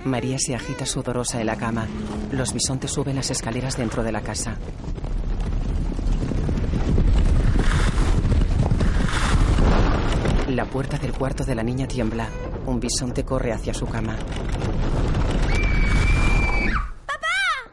[0.05, 1.85] María se agita sudorosa en la cama.
[2.31, 4.57] Los bisontes suben las escaleras dentro de la casa.
[10.47, 12.29] La puerta del cuarto de la niña tiembla.
[12.65, 14.15] Un bisonte corre hacia su cama.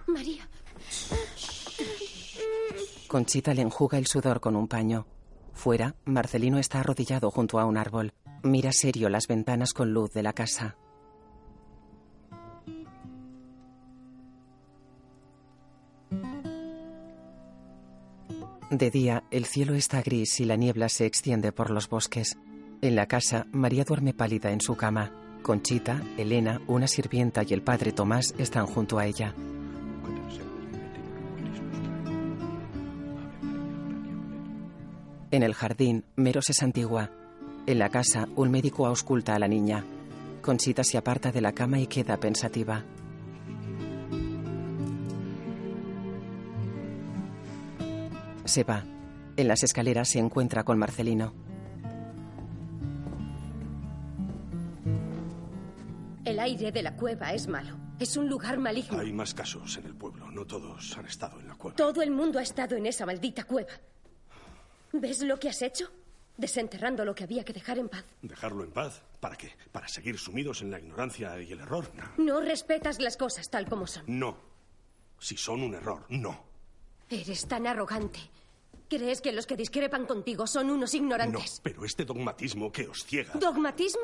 [0.07, 0.49] María,
[3.15, 5.07] Conchita le enjuga el sudor con un paño.
[5.53, 8.13] Fuera, Marcelino está arrodillado junto a un árbol.
[8.43, 10.77] Mira serio las ventanas con luz de la casa.
[18.73, 22.37] De día, el cielo está gris y la niebla se extiende por los bosques.
[22.83, 25.13] En la casa, María duerme pálida en su cama.
[25.45, 29.37] Conchita, Elena, una sirvienta y el padre Tomás están junto a ella.
[35.35, 37.11] En el jardín, Mero se santigua.
[37.67, 39.85] En la casa, un médico ausculta a la niña.
[40.41, 42.85] Conchita se aparta de la cama y queda pensativa.
[48.45, 48.85] Se va.
[49.37, 51.35] En las escaleras se encuentra con Marcelino.
[56.25, 57.77] El aire de la cueva es malo.
[57.99, 59.01] Es un lugar maligno.
[59.01, 60.31] Hay más casos en el pueblo.
[60.31, 61.75] No todos han estado en la cueva.
[61.75, 63.73] Todo el mundo ha estado en esa maldita cueva.
[64.97, 65.91] ¿Ves lo que has hecho?
[66.37, 68.05] Desenterrando lo que había que dejar en paz.
[68.23, 69.03] ¿Dejarlo en paz?
[69.19, 69.53] ¿Para qué?
[69.73, 71.91] ¿Para seguir sumidos en la ignorancia y el error?
[71.95, 72.25] No.
[72.25, 74.05] No respetas las cosas tal como son.
[74.07, 74.37] No.
[75.19, 76.45] Si son un error, no.
[77.11, 78.21] Eres tan arrogante.
[78.97, 81.61] ¿Crees que los que discrepan contigo son unos No, ignorantes?
[81.65, 83.33] pero este dogmatismo que os ciega.
[83.35, 84.01] ¿Dogmatismo?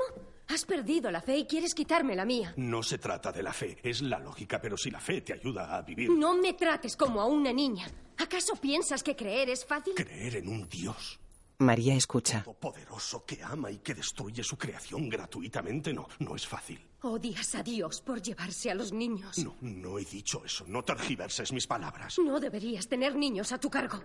[0.48, 2.52] Has perdido la fe y quieres quitarme la mía.
[2.56, 5.76] No se trata de la fe, es la lógica, pero si la fe te ayuda
[5.76, 7.86] a vivir, No me trates como a una niña.
[8.18, 9.94] ¿Acaso piensas que creer es fácil?
[9.94, 11.20] creer en un Dios
[11.60, 12.42] María escucha.
[12.58, 16.80] poderoso que ama y que destruye su creación gratuitamente, no, no es fácil.
[17.02, 19.36] Odias a Dios por llevarse a los niños.
[19.38, 22.18] No, no he dicho eso, no tergiverses mis palabras.
[22.18, 24.02] No deberías tener niños a tu cargo.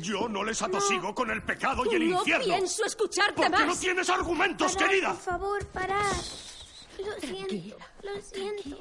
[0.00, 2.44] Yo no les atosigo con el pecado y el no infierno.
[2.44, 3.66] pienso escucharte ¿Por qué más.
[3.66, 5.08] no tienes argumentos, Parad, querida?
[5.12, 6.12] Por favor, parad.
[6.98, 8.78] Lo siento, lo siento.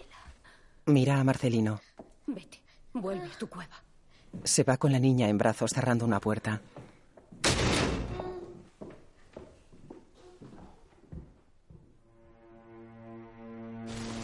[0.87, 1.79] Mira a Marcelino.
[2.25, 2.59] Vete,
[2.93, 3.83] vuelve a tu cueva.
[4.43, 6.61] Se va con la niña en brazos cerrando una puerta.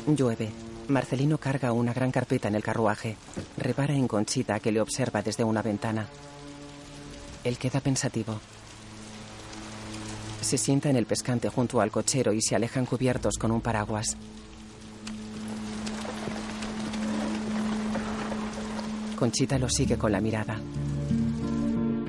[0.07, 0.51] Llueve.
[0.87, 3.17] Marcelino carga una gran carpeta en el carruaje.
[3.57, 6.07] Repara en Conchita que le observa desde una ventana.
[7.43, 8.39] Él queda pensativo.
[10.41, 14.17] Se sienta en el pescante junto al cochero y se alejan cubiertos con un paraguas.
[19.17, 20.59] Conchita lo sigue con la mirada.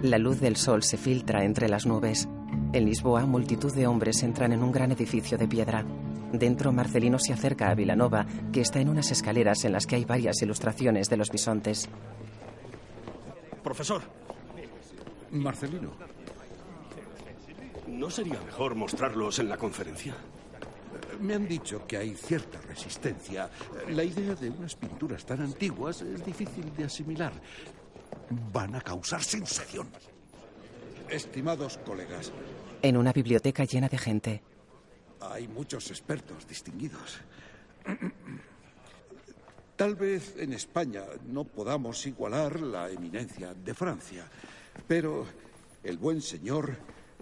[0.03, 2.27] La luz del sol se filtra entre las nubes.
[2.73, 5.85] En Lisboa, multitud de hombres entran en un gran edificio de piedra.
[6.33, 10.05] Dentro, Marcelino se acerca a Vilanova, que está en unas escaleras en las que hay
[10.05, 11.89] varias ilustraciones de los bisontes.
[13.63, 14.03] Profesor,
[15.31, 15.93] Marcelino,
[17.89, 20.15] ¿no sería mejor mostrarlos en la conferencia?
[21.23, 23.49] me han dicho que hay cierta resistencia.
[23.91, 27.33] La idea de unas pinturas tan antiguas es difícil de asimilar.
[28.53, 29.89] Van a causar sensación.
[31.09, 32.33] Estimados colegas,
[32.83, 34.43] En una biblioteca llena de gente.
[35.31, 37.19] Hay muchos expertos distinguidos.
[39.77, 44.25] Tal vez en España no podamos igualar la eminencia de Francia,
[44.87, 45.27] pero
[45.83, 46.77] el buen señor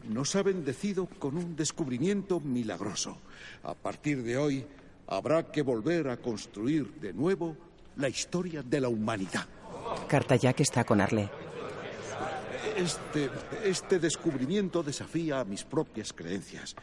[0.09, 3.19] nos ha bendecido con un descubrimiento milagroso.
[3.63, 4.67] A partir de hoy
[5.07, 7.57] habrá que volver a construir de nuevo
[7.97, 9.47] la historia de la humanidad.
[10.09, 11.31] Cartayac está con Arle.
[12.77, 13.31] Este,
[13.65, 16.77] este descubrimiento desafía a mis propias creencias.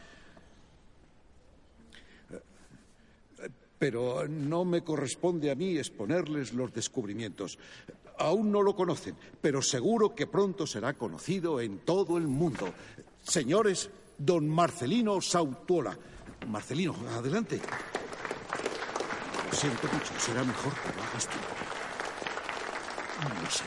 [3.79, 7.59] Pero no me corresponde a mí exponerles los descubrimientos.
[8.17, 12.73] Aún no lo conocen, pero seguro que pronto será conocido en todo el mundo.
[13.21, 15.97] Señores, don Marcelino Sautuola.
[16.47, 17.61] Marcelino, adelante.
[19.45, 21.37] Lo siento mucho, será mejor que lo hagas tú.
[23.23, 23.65] Lo.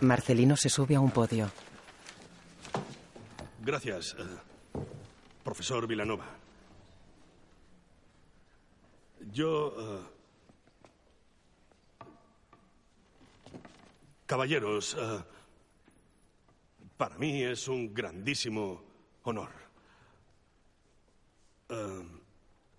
[0.00, 1.50] Marcelino se sube a un podio.
[3.62, 4.80] Gracias, eh,
[5.42, 6.43] profesor Vilanova.
[9.32, 9.74] Yo...
[9.78, 10.00] eh,
[14.26, 15.22] Caballeros, eh,
[16.96, 18.82] para mí es un grandísimo
[19.24, 19.50] honor.
[21.68, 22.08] Eh,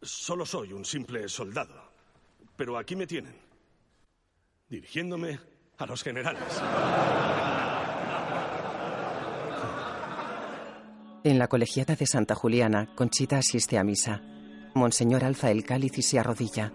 [0.01, 1.91] solo soy un simple soldado,
[2.55, 3.35] pero aquí me tienen,
[4.67, 5.39] dirigiéndome
[5.77, 6.43] a los generales.
[11.23, 14.34] En la colegiata de Santa Juliana, Conchita asiste a misa.
[14.76, 16.73] Monseñor alza el cáliz y se arrodilla.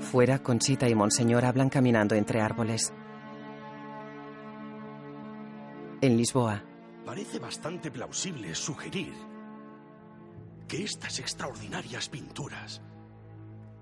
[0.00, 2.92] Fuera, Conchita y Monseñor hablan caminando entre árboles.
[6.00, 6.62] En Lisboa,
[7.04, 9.14] Parece bastante plausible sugerir
[10.66, 12.82] que estas extraordinarias pinturas,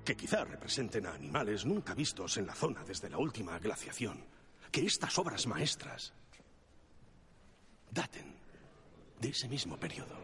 [0.05, 4.23] que quizá representen a animales nunca vistos en la zona desde la última glaciación,
[4.71, 6.13] que estas obras maestras
[7.91, 8.34] daten
[9.21, 10.15] de ese mismo periodo.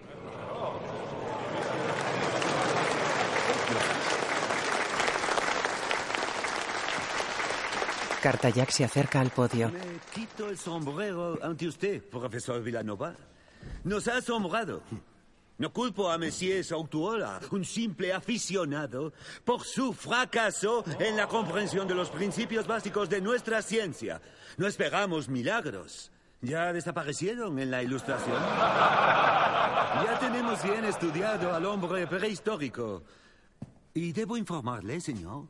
[8.22, 9.70] Cartayac se acerca al podio.
[9.70, 9.80] Me
[10.12, 13.14] quito el sombrero ante usted, profesor Villanova.
[13.84, 14.82] Nos ha asombrado.
[15.56, 19.12] No culpo a Monsieur Sautuola, un simple aficionado,
[19.44, 24.22] por su fracaso en la comprensión de los principios básicos de nuestra ciencia.
[24.56, 26.10] No esperamos milagros.
[26.42, 28.36] ¿Ya desaparecieron en la ilustración?
[30.04, 33.02] Ya tenemos bien estudiado al hombre prehistórico.
[33.92, 35.48] Y debo informarle, señor,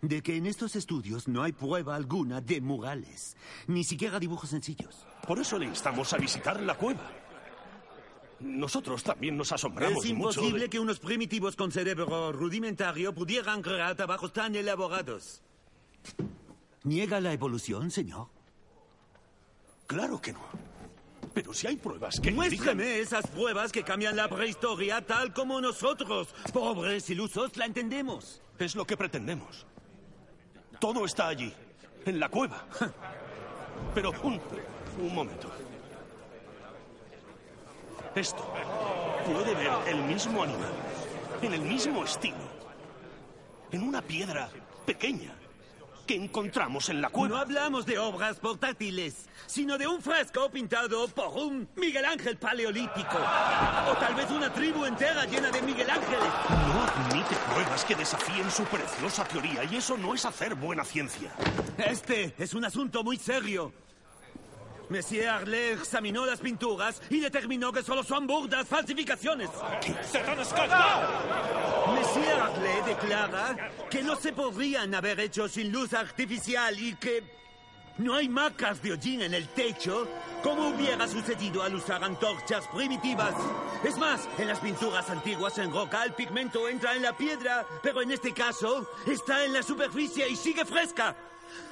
[0.00, 3.36] de que en estos estudios no hay prueba alguna de murales,
[3.66, 5.04] ni siquiera dibujos sencillos.
[5.26, 7.10] Por eso le instamos a visitar la cueva.
[8.40, 10.38] Nosotros también nos asombramos Es mucho.
[10.40, 15.42] imposible de- que unos primitivos con cerebro rudimentario pudieran crear trabajos tan elaborados.
[16.84, 18.28] ¿Niega la evolución, señor?
[19.86, 20.40] Claro que no.
[21.32, 26.28] Pero si hay pruebas que Muéstrame esas pruebas que cambian la prehistoria tal como nosotros,
[26.52, 28.40] pobres ilusos, la entendemos.
[28.58, 29.66] Es lo que pretendemos.
[30.80, 31.52] Todo está allí,
[32.06, 32.64] en la cueva.
[33.94, 34.40] Pero un,
[35.00, 35.50] un momento.
[38.14, 38.50] Esto
[39.26, 40.72] puede ver el mismo animal,
[41.42, 42.48] en el mismo estilo,
[43.70, 44.48] en una piedra
[44.86, 45.34] pequeña
[46.06, 47.40] que encontramos en la No cueva.
[47.40, 53.18] hablamos de obras portátiles, sino de un fresco pintado por un Miguel Ángel paleolítico.
[53.90, 56.20] O tal vez una tribu entera llena de Miguel Ángeles.
[56.48, 61.30] No admite pruebas que desafíen su preciosa teoría y eso no es hacer buena ciencia.
[61.78, 63.72] Este es un asunto muy serio.
[64.88, 69.50] Monsieur Arlet examinó las pinturas y determinó que solo son burdas falsificaciones.
[71.88, 77.24] Monsieur Arlet declara que no se podrían haber hecho sin luz artificial y que
[77.98, 80.06] no hay marcas de hollín en el techo
[80.42, 83.34] como hubiera sucedido al usar antorchas primitivas.
[83.82, 88.02] Es más, en las pinturas antiguas en roca el pigmento entra en la piedra, pero
[88.02, 91.16] en este caso está en la superficie y sigue fresca.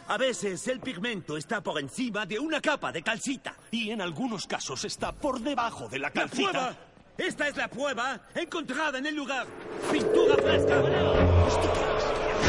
[0.08, 3.54] A veces el pigmento está por encima de una capa de calcita.
[3.70, 6.50] Y en algunos casos está por debajo de la ¡La calcita.
[6.50, 6.76] prueba!
[7.16, 9.46] Esta es la prueba encontrada en el lugar.
[9.90, 10.82] Pintura fresca.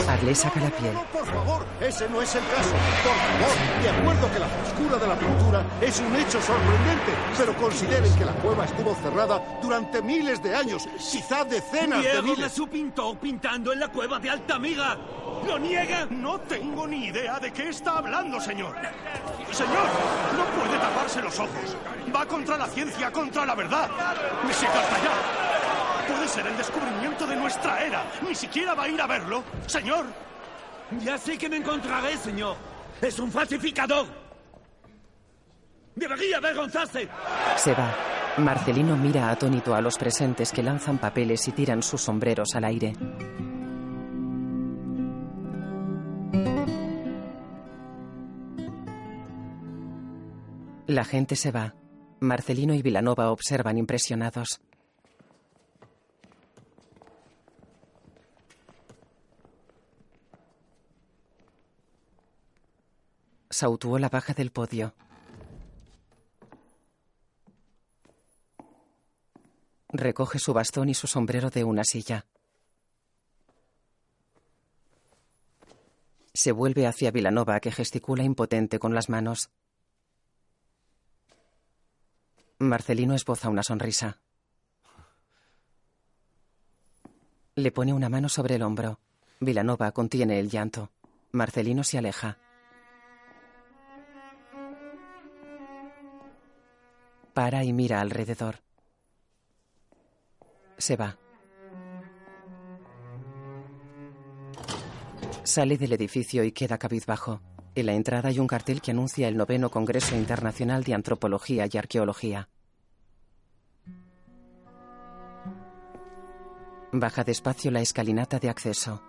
[0.07, 0.93] Arle saca la piel.
[0.93, 2.71] No, por favor, ese no es el caso.
[3.03, 7.55] Por favor, de acuerdo que la frescura de la pintura es un hecho sorprendente, pero
[7.55, 12.33] consideren que la cueva estuvo cerrada durante miles de años, quizá decenas de Vieron a
[12.33, 12.51] miles.
[12.51, 14.97] su pintor pintando en la cueva de Altamira.
[15.47, 16.07] ¿Lo niega?
[16.09, 18.75] No tengo ni idea de qué está hablando, señor.
[19.51, 19.87] Señor,
[20.37, 21.75] no puede taparse los ojos.
[22.15, 23.89] Va contra la ciencia, contra la verdad.
[24.43, 25.11] Monsieur Cartallá,
[26.07, 28.03] puede ser el descubrimiento de nuestra era.
[28.27, 29.43] Ni siquiera va a ir a verlo.
[29.67, 30.05] Señor,
[31.03, 32.55] Ya sé que me encontraré, señor.
[33.01, 34.05] Es un falsificador.
[35.95, 37.07] Debería avergonzarse.
[37.57, 37.93] Se va.
[38.37, 42.93] Marcelino mira atónito a los presentes que lanzan papeles y tiran sus sombreros al aire.
[50.87, 51.75] La gente se va.
[52.19, 54.61] Marcelino y Vilanova observan impresionados.
[63.55, 64.93] Sautuola baja del podio.
[69.87, 72.25] Recoge su bastón y su sombrero de una silla.
[76.33, 79.49] Se vuelve hacia Vilanova, que gesticula impotente con las manos.
[82.59, 84.19] Marcelino esboza una sonrisa.
[87.55, 88.99] Le pone una mano sobre el hombro.
[89.39, 90.91] Vilanova contiene el llanto.
[91.31, 92.37] Marcelino se aleja.
[97.35, 98.61] Para y mira alrededor.
[100.77, 101.17] Se va.
[105.43, 107.41] Sale del edificio y queda cabizbajo.
[107.75, 111.77] En la entrada hay un cartel que anuncia el noveno Congreso Internacional de Antropología y
[111.77, 112.47] Arqueología.
[116.93, 119.03] Baja despacio la escalinata de acceso.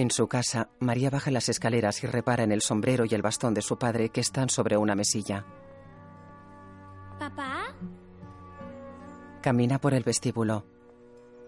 [0.00, 3.52] En su casa, María baja las escaleras y repara en el sombrero y el bastón
[3.52, 5.44] de su padre que están sobre una mesilla.
[7.18, 7.64] ¿Papá?
[9.42, 10.64] Camina por el vestíbulo.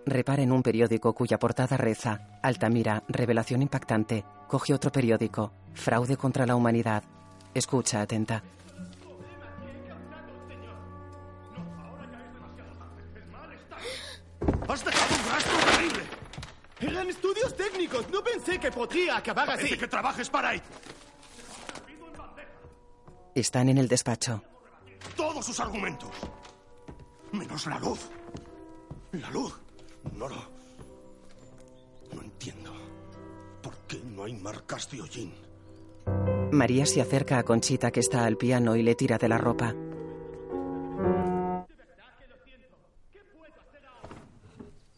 [0.04, 4.22] Repara en un periódico cuya portada reza Altamira, revelación impactante.
[4.48, 7.04] Coge otro periódico, Fraude contra la humanidad.
[7.54, 8.42] Escucha atenta.
[14.68, 16.02] has dejado un rastro terrible.
[16.82, 18.08] Eran estudios técnicos.
[18.10, 19.62] No pensé que podría acabar así.
[19.62, 20.62] Parece que trabajes para él.
[23.34, 24.42] Están en el despacho.
[25.16, 26.10] Todos sus argumentos.
[27.32, 28.10] Menos la luz.
[29.12, 29.58] La luz.
[30.12, 30.36] No lo...
[32.12, 32.72] No entiendo.
[33.62, 35.34] ¿Por qué no hay marcas de hollín?
[36.50, 39.74] María se acerca a Conchita que está al piano y le tira de la ropa.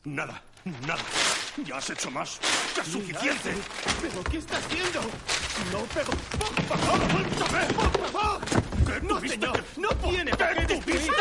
[0.04, 0.42] Nada,
[0.86, 1.02] nada.
[1.62, 2.40] Ya has hecho más.
[2.74, 3.54] que es suficiente.
[4.02, 5.00] ¿Pero qué está haciendo?
[5.70, 6.10] No, pero...
[6.10, 7.74] ¡Por favor, suéltame!
[7.74, 8.40] ¡Por favor!
[8.84, 11.12] ¿Qué No, señor, no tiene por qué decir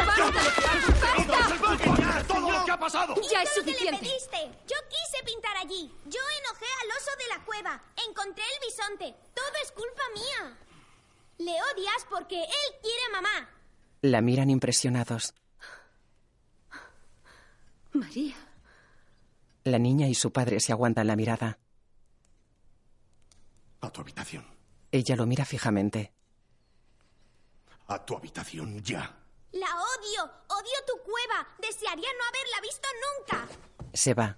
[2.27, 3.15] todo lo que ha pasado.
[3.31, 3.91] Ya es suficiente.
[3.91, 4.37] le pediste.
[4.67, 5.91] Yo quise pintar allí.
[6.05, 7.81] Yo enojé al oso de la cueva.
[8.09, 9.15] Encontré el bisonte.
[9.33, 10.57] Todo es culpa mía.
[11.37, 13.49] Le odias porque él quiere a mamá.
[14.01, 15.33] La miran impresionados.
[17.93, 18.35] María.
[19.63, 21.57] La niña y su padre se aguantan la mirada.
[23.81, 24.45] A tu habitación.
[24.91, 26.13] Ella lo mira fijamente.
[27.87, 29.15] A tu habitación ya.
[29.53, 30.23] La odio.
[30.49, 31.47] Odio tu cueva.
[31.61, 33.47] Desearía no haberla visto nunca.
[33.93, 34.37] Se va.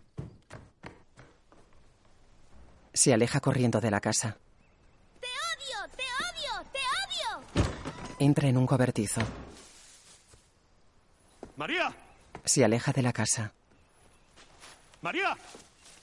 [2.93, 4.37] Se aleja corriendo de la casa.
[5.19, 6.79] Te odio, te odio, te
[7.59, 7.65] odio.
[8.19, 9.21] Entra en un cobertizo.
[11.55, 11.93] María.
[12.43, 13.53] Se aleja de la casa.
[15.05, 15.37] María.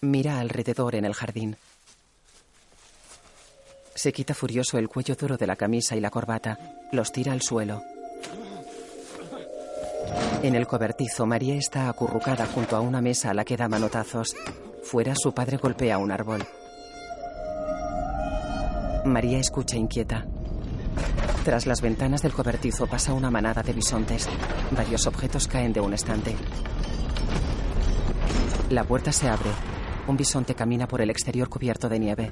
[0.03, 1.57] Mira alrededor en el jardín.
[3.96, 6.57] Se quita furioso el cuello duro de la camisa y la corbata.
[6.92, 7.82] Los tira al suelo.
[10.44, 14.36] En el cobertizo, María está acurrucada junto a una mesa a la que da manotazos.
[14.84, 16.46] Fuera, su padre golpea un árbol.
[19.05, 20.26] María escucha inquieta.
[21.44, 24.28] Tras las ventanas del cobertizo pasa una manada de bisontes.
[24.70, 26.36] Varios objetos caen de un estante.
[28.72, 29.50] La puerta se abre.
[30.08, 32.30] Un bisonte camina por el exterior cubierto de nieve.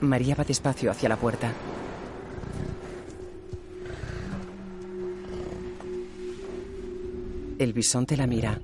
[0.00, 1.52] María va despacio hacia la puerta.
[7.58, 8.62] El bisonte la mira.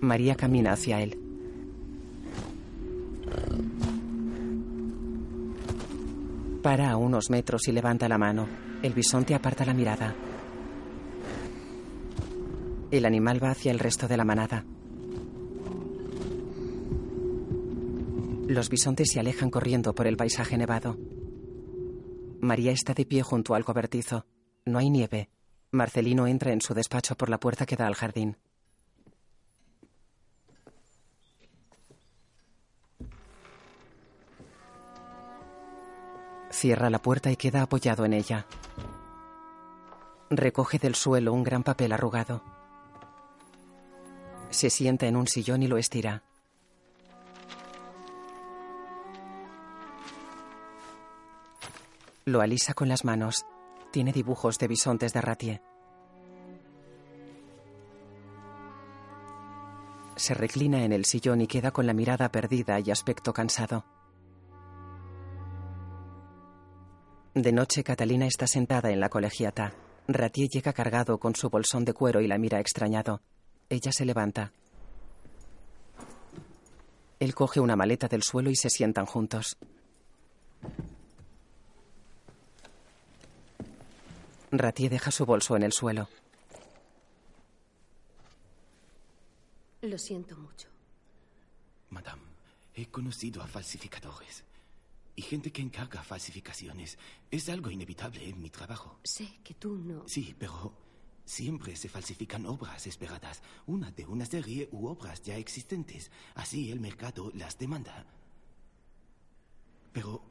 [0.00, 1.18] María camina hacia él.
[6.62, 8.46] Para a unos metros y levanta la mano.
[8.80, 10.14] El bisonte aparta la mirada.
[12.90, 14.64] El animal va hacia el resto de la manada.
[18.46, 20.96] Los bisontes se alejan corriendo por el paisaje nevado.
[22.40, 24.24] María está de pie junto al cobertizo.
[24.64, 25.28] No hay nieve.
[25.70, 28.38] Marcelino entra en su despacho por la puerta que da al jardín.
[36.50, 38.46] Cierra la puerta y queda apoyado en ella.
[40.30, 42.57] Recoge del suelo un gran papel arrugado.
[44.50, 46.22] Se sienta en un sillón y lo estira.
[52.24, 53.46] Lo alisa con las manos.
[53.90, 55.62] Tiene dibujos de bisontes de ratie.
[60.16, 63.84] Se reclina en el sillón y queda con la mirada perdida y aspecto cansado.
[67.34, 69.72] De noche, Catalina está sentada en la colegiata.
[70.08, 73.22] Ratier llega cargado con su bolsón de cuero y la mira extrañado.
[73.70, 74.52] Ella se levanta.
[77.20, 79.56] Él coge una maleta del suelo y se sientan juntos.
[84.50, 86.08] Ratier deja su bolso en el suelo.
[89.82, 90.68] Lo siento mucho.
[91.90, 92.22] Madame,
[92.74, 94.44] he conocido a falsificadores
[95.14, 96.98] y gente que encarga falsificaciones.
[97.30, 98.98] Es algo inevitable en mi trabajo.
[99.04, 100.08] Sé que tú no.
[100.08, 100.72] Sí, pero
[101.28, 106.10] siempre se falsifican obras esperadas, una de una serie u obras ya existentes.
[106.34, 108.06] Así el mercado las demanda.
[109.92, 110.22] Pero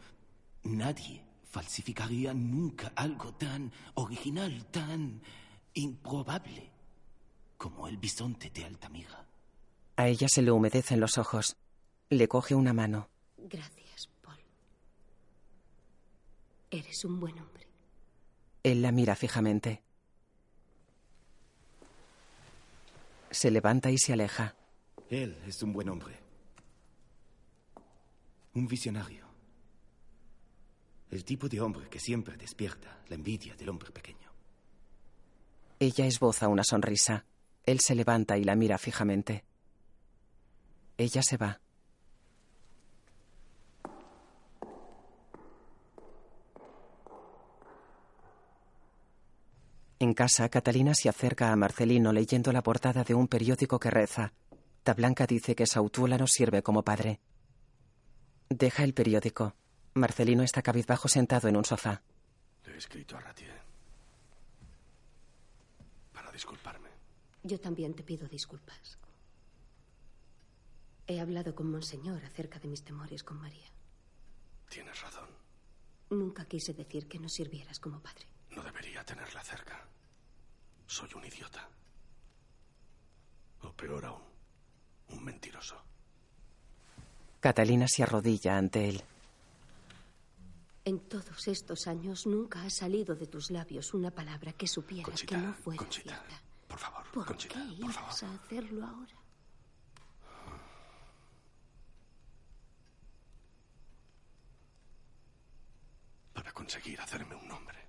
[0.64, 5.22] nadie falsificaría nunca algo tan original, tan
[5.76, 6.72] improbable
[7.58, 9.26] como el bisonte de Altamira.
[9.96, 11.58] A ella se le humedecen los ojos.
[12.10, 13.10] Le coge una mano.
[13.38, 14.40] Gracias, Paul.
[16.72, 17.68] Eres un buen hombre.
[18.64, 19.87] Él la mira fijamente.
[23.32, 24.56] Se levanta y se aleja.
[25.10, 26.20] Él es un buen hombre.
[28.54, 29.26] Un visionario.
[31.12, 34.32] El tipo de hombre que siempre despierta la envidia del hombre pequeño.
[35.80, 37.26] Ella esboza una sonrisa.
[37.66, 39.46] Él se levanta y la mira fijamente.
[40.98, 41.62] Ella se va.
[50.00, 54.32] En casa, Catalina se acerca a Marcelino leyendo la portada de un periódico que reza.
[54.84, 57.20] Tablanca dice que Sautuola no sirve como padre.
[58.48, 59.56] Deja el periódico.
[59.96, 62.04] Marcelino está cabizbajo sentado en un sofá.
[62.66, 63.60] Le he escrito a Ratier.
[66.14, 66.90] Para disculparme.
[67.44, 69.00] Yo también te pido disculpas.
[71.08, 73.68] He hablado con Monseñor acerca de mis temores con María.
[74.70, 75.30] Tienes razón.
[76.12, 78.28] Nunca quise decir que no sirvieras como padre.
[78.58, 79.80] No debería tenerla cerca.
[80.88, 81.70] Soy un idiota.
[83.62, 84.24] O peor aún,
[85.10, 85.80] un mentiroso.
[87.40, 89.04] Catalina se arrodilla ante él.
[90.86, 95.36] En todos estos años nunca ha salido de tus labios una palabra que supieras Conchita,
[95.36, 96.42] que no fuera Conchita, cierta.
[96.68, 99.14] por favor, ¿Por Conchita, qué por ibas a hacerlo ahora?
[106.34, 107.87] Para conseguir hacerme un nombre.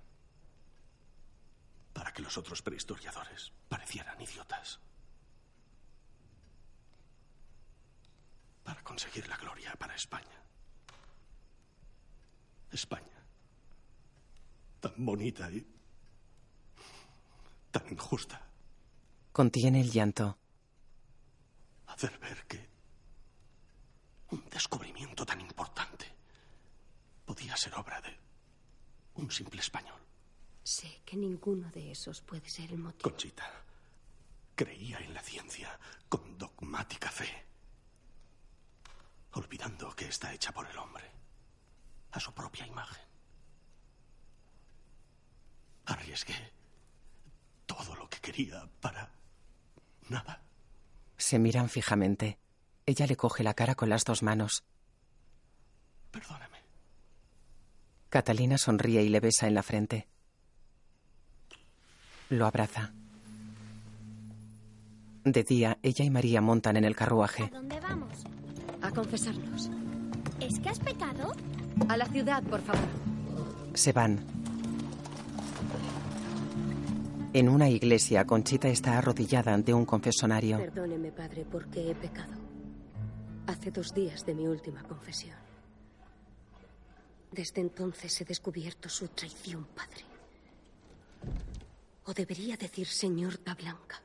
[1.99, 4.79] Para que los otros prehistoriadores parecieran idiotas.
[8.63, 10.41] Para conseguir la gloria para España.
[12.71, 13.21] España.
[14.79, 15.67] Tan bonita y
[17.69, 18.47] tan injusta.
[19.33, 20.37] Contiene el llanto.
[21.87, 22.69] Hacer ver que
[24.29, 26.05] un descubrimiento tan importante
[27.25, 28.17] podía ser obra de
[29.15, 30.08] un simple español.
[30.69, 33.09] Sé que ninguno de esos puede ser el motivo.
[33.09, 33.51] Conchita
[34.53, 35.67] creía en la ciencia
[36.07, 37.27] con dogmática fe,
[39.31, 41.09] olvidando que está hecha por el hombre,
[42.11, 43.03] a su propia imagen.
[45.87, 46.53] Arriesgué
[47.65, 49.11] todo lo que quería para
[50.07, 50.43] nada.
[51.17, 52.37] Se miran fijamente.
[52.85, 54.63] Ella le coge la cara con las dos manos.
[56.11, 56.59] Perdóname.
[58.09, 60.07] Catalina sonríe y le besa en la frente.
[62.29, 62.91] Lo abraza.
[65.23, 67.43] De día, ella y María montan en el carruaje.
[67.43, 68.23] ¿A dónde vamos?
[68.81, 69.69] A confesarnos.
[70.39, 71.33] ¿Es que has pecado?
[71.87, 72.87] A la ciudad, por favor.
[73.73, 74.19] Se van.
[77.33, 80.57] En una iglesia, Conchita está arrodillada ante un confesonario.
[80.57, 82.33] Perdóneme, padre, porque he pecado.
[83.47, 85.37] Hace dos días de mi última confesión.
[87.31, 90.08] Desde entonces he descubierto su traición, padre.
[92.09, 94.01] O debería decir señor da Blanca.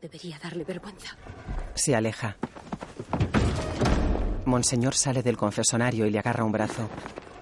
[0.00, 1.12] Debería darle vergüenza.
[1.74, 2.38] Se aleja.
[4.46, 6.88] Monseñor sale del confesonario y le agarra un brazo.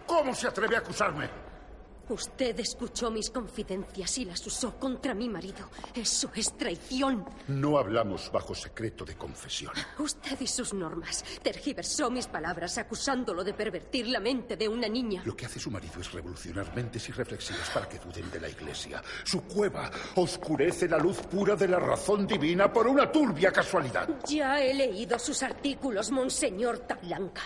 [0.04, 1.30] ¿Cómo se atreve a acusarme?
[2.08, 5.68] Usted escuchó mis confidencias y las usó contra mi marido.
[5.94, 7.24] Eso es traición.
[7.48, 9.72] No hablamos bajo secreto de confesión.
[9.98, 15.22] Usted y sus normas tergiversó mis palabras acusándolo de pervertir la mente de una niña.
[15.24, 19.02] Lo que hace su marido es revolucionar mentes irreflexivas para que duden de la iglesia.
[19.24, 24.08] Su cueva oscurece la luz pura de la razón divina por una turbia casualidad.
[24.28, 27.42] Ya he leído sus artículos, Monseñor Tablanca.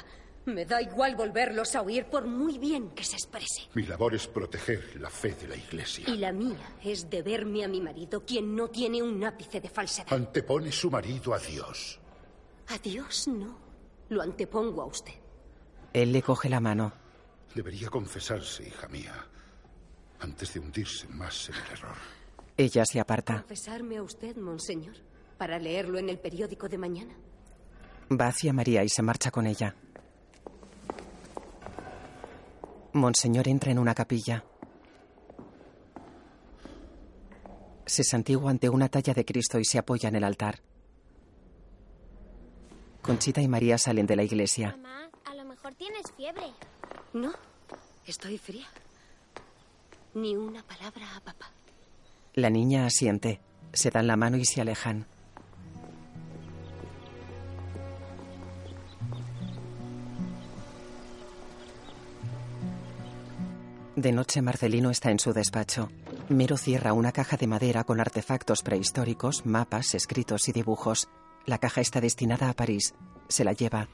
[0.51, 3.63] Me da igual volverlos a oír por muy bien que se exprese.
[3.75, 6.05] Mi labor es proteger la fe de la iglesia.
[6.09, 10.13] Y la mía es deberme a mi marido, quien no tiene un ápice de falsedad.
[10.13, 12.01] Antepone su marido a Dios.
[12.69, 13.57] A Dios no.
[14.09, 15.15] Lo antepongo a usted.
[15.93, 16.93] Él le coge la mano.
[17.55, 19.15] Debería confesarse, hija mía,
[20.21, 21.97] antes de hundirse más en el error.
[22.57, 23.39] Ella se aparta.
[23.39, 24.97] Confesarme a usted, Monseñor,
[25.39, 27.15] para leerlo en el periódico de mañana.
[28.13, 29.75] Va hacia María y se marcha con ella.
[32.93, 34.45] Monseñor entra en una capilla.
[37.87, 40.61] Se santigua ante una talla de Cristo y se apoya en el altar.
[43.03, 44.77] Conchita y María salen de la iglesia.
[44.77, 46.53] Mamá, a lo mejor tienes fiebre.
[47.13, 47.33] No,
[48.07, 48.67] estoy fría.
[50.15, 51.51] Ni una palabra a papá.
[52.35, 53.41] La niña asiente.
[53.73, 55.07] Se dan la mano y se alejan.
[64.01, 65.91] De noche Marcelino está en su despacho.
[66.31, 71.11] Mero cierra una caja de madera con artefactos prehistóricos, mapas, escritos y dibujos.
[71.45, 72.95] La caja está destinada a París.
[73.29, 73.89] Se la lleva.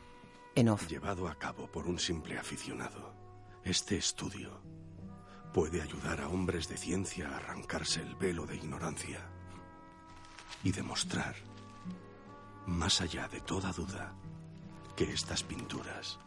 [0.55, 0.87] En off.
[0.87, 3.17] Llevado a cabo por un simple aficionado,
[3.65, 4.63] este estudio
[5.53, 9.29] puede ayudar a hombres de ciencia a arrancarse el velo de ignorancia
[10.63, 11.35] y demostrar,
[12.65, 14.15] más allá de toda duda,
[14.95, 16.21] que estas pinturas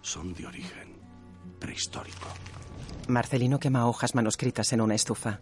[0.00, 1.01] son de origen
[1.58, 2.28] prehistórico.
[3.08, 5.40] Marcelino quema hojas manuscritas en una estufa.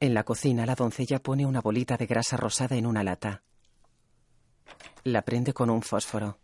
[0.00, 3.42] En la cocina, la doncella pone una bolita de grasa rosada en una lata.
[5.04, 6.38] La prende con un fósforo.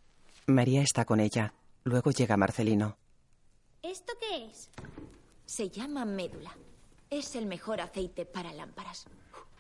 [0.47, 1.55] María está con ella.
[1.85, 2.99] Luego llega Marcelino.
[3.83, 4.71] ¿Esto qué es?
[5.47, 6.57] Se llama médula.
[7.11, 9.07] Es el mejor aceite para lámparas.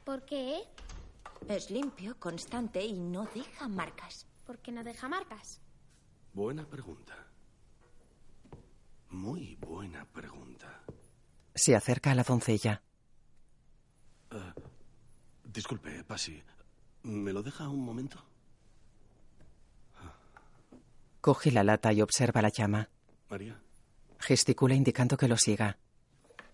[0.05, 0.61] ¿Por qué?
[1.49, 4.27] Es limpio, constante y no deja marcas.
[4.47, 5.61] ¿Por qué no deja marcas?
[6.32, 7.15] Buena pregunta.
[9.11, 10.82] Muy buena pregunta.
[11.55, 12.82] Se acerca a la doncella.
[14.31, 14.52] Eh,
[15.44, 16.43] disculpe, Pasi.
[17.02, 18.23] ¿Me lo deja un momento?
[21.20, 22.89] Coge la lata y observa la llama.
[23.28, 23.61] María.
[24.19, 25.78] Gesticula indicando que lo siga.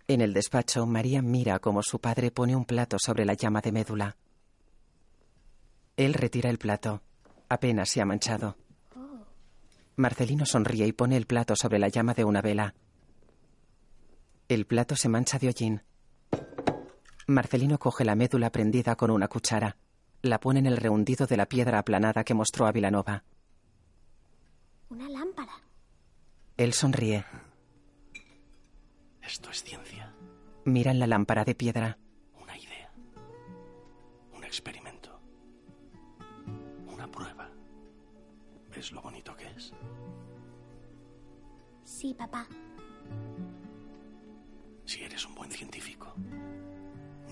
[0.09, 3.73] En el despacho, María mira como su padre pone un plato sobre la llama de
[3.73, 4.17] médula.
[5.97, 7.03] Él retira el plato.
[7.49, 8.57] Apenas se ha manchado.
[9.97, 12.75] Marcelino sonríe y pone el plato sobre la llama de una vela.
[14.49, 15.83] El plato se mancha de hollín.
[17.27, 19.77] Marcelino coge la médula prendida con una cuchara.
[20.23, 23.25] La pone en el rehundido de la piedra aplanada que mostró a Vilanova.
[24.91, 25.53] Una lámpara.
[26.57, 27.25] Él sonríe.
[29.23, 30.15] Esto es ciencia.
[30.65, 31.99] Mira en la lámpara de piedra.
[32.41, 32.93] Una idea.
[34.33, 34.86] Un experimento.
[38.77, 39.73] ¿Ves lo bonito que es?
[41.83, 42.47] Sí, papá.
[44.85, 46.13] Si eres un buen científico,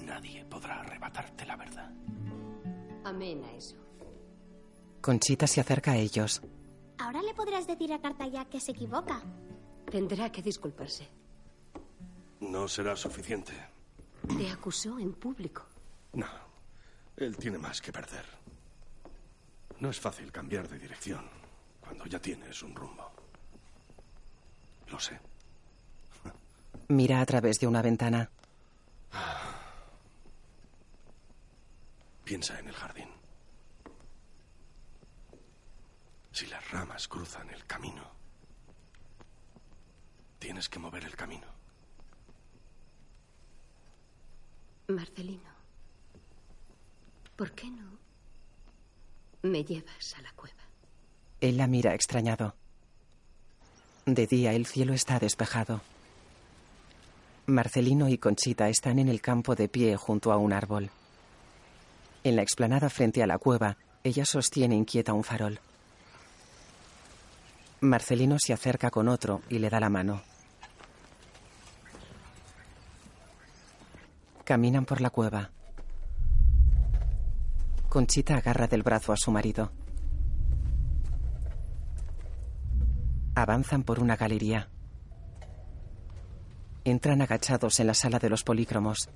[0.07, 1.93] nadie podrá arrebatarte la verdad.
[3.05, 3.77] Amén a eso.
[5.03, 6.41] Conchita se acerca a ellos.
[6.97, 9.21] Ahora le podrás decir a Cartayac que se equivoca.
[9.91, 11.07] Tendrá que disculparse.
[12.41, 13.53] No será suficiente.
[14.27, 15.66] Te acusó en público.
[16.15, 16.27] No.
[17.19, 18.25] Él tiene más que perder.
[19.81, 21.29] No es fácil cambiar de dirección
[21.81, 23.11] cuando ya tienes un rumbo.
[24.89, 25.21] Lo sé.
[26.89, 28.31] Mira a través de una ventana.
[32.25, 33.09] Piensa en el jardín.
[36.33, 38.03] Si las ramas cruzan el camino,
[40.39, 41.47] tienes que mover el camino.
[44.89, 45.51] Marcelino,
[47.37, 48.04] ¿por qué no
[49.45, 50.62] me llevas a la cueva?
[51.41, 52.55] Él la mira extrañado.
[54.07, 55.83] De día el cielo está despejado.
[57.47, 60.91] Marcelino y Conchita están en el campo de pie junto a un árbol.
[62.23, 65.61] En la explanada frente a la cueva, ella sostiene inquieta un farol.
[67.81, 70.23] Marcelino se acerca con otro y le da la mano.
[74.45, 75.51] Caminan por la cueva.
[77.95, 79.71] Conchita agarra del brazo a su marido.
[83.37, 84.69] Avanzan por una galería.
[86.83, 89.11] Entran agachados en la sala de los polícromos.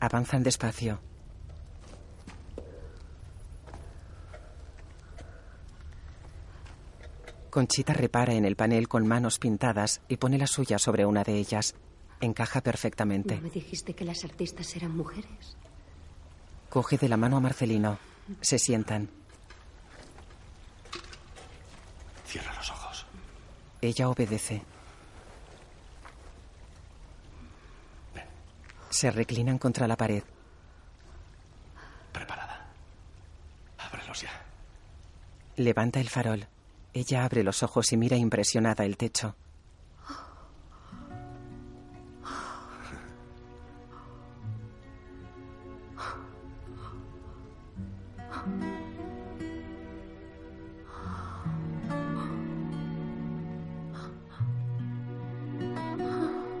[0.00, 0.98] Avanzan despacio.
[7.50, 11.34] Conchita repara en el panel con manos pintadas y pone la suya sobre una de
[11.34, 11.74] ellas.
[12.22, 13.36] Encaja perfectamente.
[13.36, 15.58] ¿No me dijiste que las artistas eran mujeres?
[16.68, 17.98] Coge de la mano a Marcelino.
[18.40, 19.08] Se sientan.
[22.26, 23.06] Cierra los ojos.
[23.80, 24.62] Ella obedece.
[28.90, 30.22] Se reclinan contra la pared.
[32.12, 32.66] Preparada.
[33.78, 34.30] Ábrelos ya.
[35.56, 36.46] Levanta el farol.
[36.92, 39.36] Ella abre los ojos y mira impresionada el techo.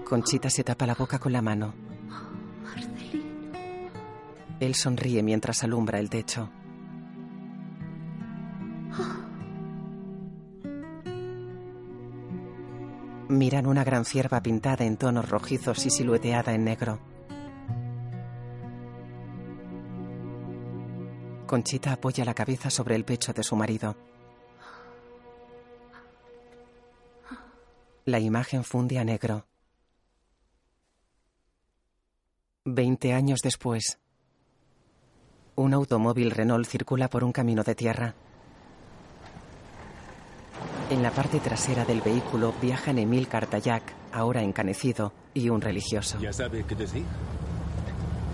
[0.08, 1.74] Conchita se tapa la boca con la mano.
[4.58, 6.48] Él sonríe mientras alumbra el techo.
[13.28, 16.98] Miran una gran cierva pintada en tonos rojizos y silueteada en negro.
[21.46, 23.94] Conchita apoya la cabeza sobre el pecho de su marido.
[28.06, 29.47] La imagen funde a negro.
[32.70, 33.98] Veinte años después,
[35.56, 38.14] un automóvil Renault circula por un camino de tierra.
[40.90, 46.18] En la parte trasera del vehículo viajan Emil Cartayac, ahora encanecido, y un religioso.
[46.20, 47.04] ¿Ya sabe qué decir?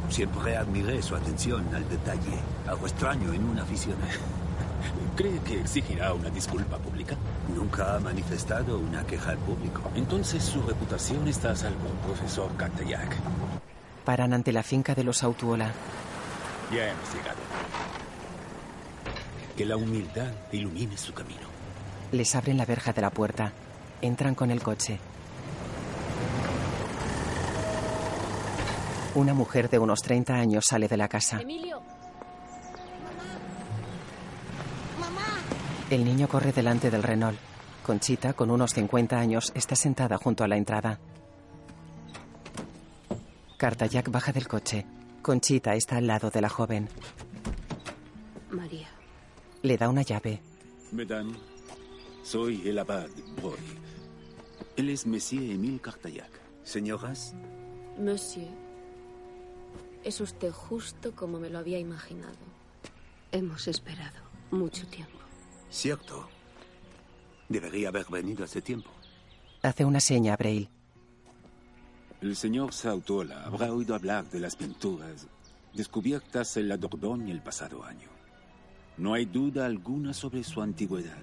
[0.08, 2.36] Siempre admiré su atención al detalle,
[2.66, 4.18] algo extraño en un aficionado.
[5.16, 7.16] ¿Cree que exigirá una disculpa pública?
[7.54, 9.92] Nunca ha manifestado una queja al público.
[9.94, 13.16] Entonces su reputación está a salvo, profesor Cartayac.
[14.04, 15.72] Paran ante la finca de los Autuola.
[16.72, 17.38] Ya hemos llegado.
[19.56, 21.48] Que la humildad ilumine su camino.
[22.12, 23.52] Les abren la verja de la puerta.
[24.02, 24.98] Entran con el coche.
[29.14, 31.40] Una mujer de unos 30 años sale de la casa.
[31.40, 31.80] Emilio.
[35.90, 37.38] El niño corre delante del Renault.
[37.84, 40.98] Conchita, con unos 50 años, está sentada junto a la entrada.
[43.56, 44.86] Cartayac baja del coche.
[45.22, 46.88] Conchita está al lado de la joven.
[48.50, 48.88] María.
[49.62, 50.40] Le da una llave.
[50.92, 51.36] Mesdames,
[52.22, 53.78] soy el abad Brody.
[54.76, 56.30] Él es Monsieur Emile Cartayac.
[56.62, 57.34] Señoras,
[57.98, 58.48] Monsieur,
[60.02, 62.36] es usted justo como me lo había imaginado.
[63.32, 64.18] Hemos esperado
[64.50, 65.18] mucho tiempo.
[65.70, 66.28] cierto.
[67.48, 68.90] Debería haber venido hace tiempo.
[69.62, 70.70] Hace una seña a Braille.
[72.24, 75.28] El señor Sautola habrá oído hablar de las pinturas
[75.74, 78.08] descubiertas en la Dordogne el pasado año.
[78.96, 81.18] No hay duda alguna sobre su antigüedad.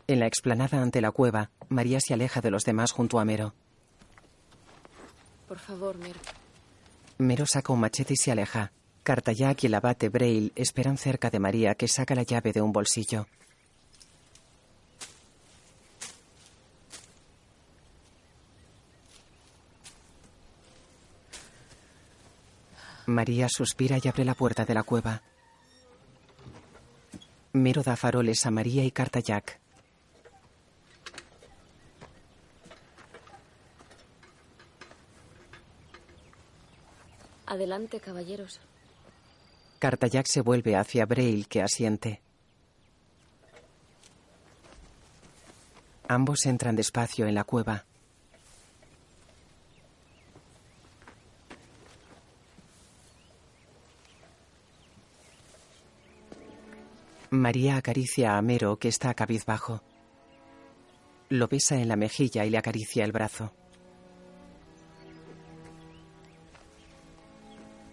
[0.08, 3.54] En la explanada ante la cueva, María se aleja de los demás junto a Mero.
[5.48, 6.20] Por favor, Mero.
[7.18, 8.72] Mero saca un machete y se aleja.
[9.04, 12.72] Cartayac y el abate Braille esperan cerca de María, que saca la llave de un
[12.72, 13.26] bolsillo.
[23.08, 25.22] María suspira y abre la puerta de la cueva.
[27.54, 29.62] Mero da faroles a María y Cartayac.
[37.46, 38.60] Adelante, caballeros.
[39.80, 42.22] Cartayac se vuelve hacia Braille, que asiente.
[46.10, 47.86] Ambos entran despacio en la cueva.
[57.40, 59.82] María acaricia a Mero, que está cabizbajo.
[61.30, 63.54] Lo besa en la mejilla y le acaricia el brazo.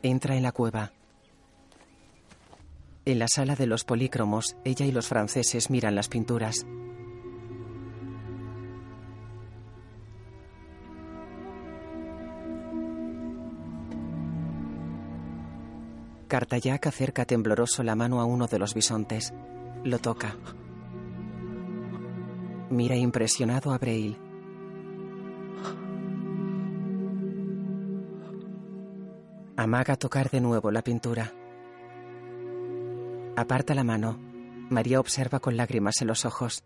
[0.03, 0.93] Entra en la cueva.
[3.05, 6.67] En la sala de los polícromos, ella y los franceses miran las pinturas.
[16.35, 19.33] Cartayac acerca tembloroso la mano a uno de los bisontes.
[19.85, 20.35] Lo toca.
[22.71, 24.19] Mira impresionado a Braille.
[29.57, 31.33] Amaga tocar de nuevo la pintura.
[33.37, 34.19] Aparta la mano.
[34.71, 36.65] María observa con lágrimas en los ojos.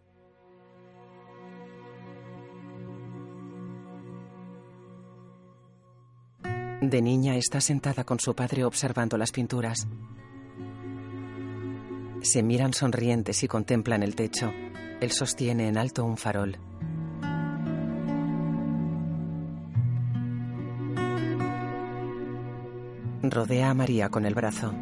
[6.88, 9.86] De niña está sentada con su padre observando las pinturas.
[12.22, 14.50] Se miran sonrientes y contemplan el techo.
[14.98, 16.56] Él sostiene en alto un farol.
[23.22, 24.72] Rodea a María con el brazo.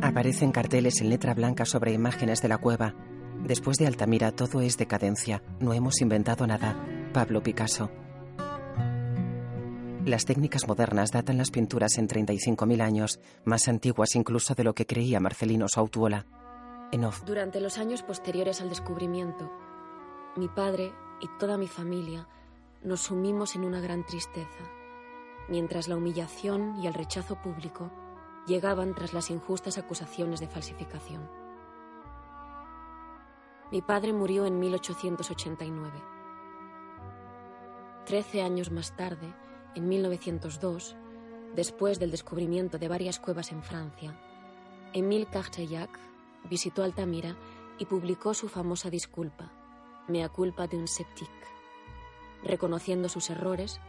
[0.00, 2.92] Aparecen carteles en letra blanca sobre imágenes de la cueva.
[3.44, 5.42] Después de Altamira todo es decadencia.
[5.58, 6.76] No hemos inventado nada.
[7.12, 7.90] Pablo Picasso.
[10.04, 14.86] Las técnicas modernas datan las pinturas en 35.000 años, más antiguas incluso de lo que
[14.86, 16.26] creía Marcelino Sautuola.
[16.92, 17.22] En off.
[17.24, 19.50] Durante los años posteriores al descubrimiento,
[20.36, 22.28] mi padre y toda mi familia
[22.84, 24.70] nos sumimos en una gran tristeza,
[25.48, 27.90] mientras la humillación y el rechazo público
[28.46, 31.41] llegaban tras las injustas acusaciones de falsificación.
[33.72, 36.02] Mi padre murió en 1889.
[38.04, 39.32] Trece años más tarde,
[39.74, 40.94] en 1902,
[41.56, 44.14] después del descubrimiento de varias cuevas en Francia,
[44.92, 45.88] Émile Cartayac
[46.50, 47.34] visitó Altamira
[47.78, 49.50] y publicó su famosa disculpa,
[50.06, 51.30] Mea culpa de un septic,
[52.44, 53.80] reconociendo sus errores,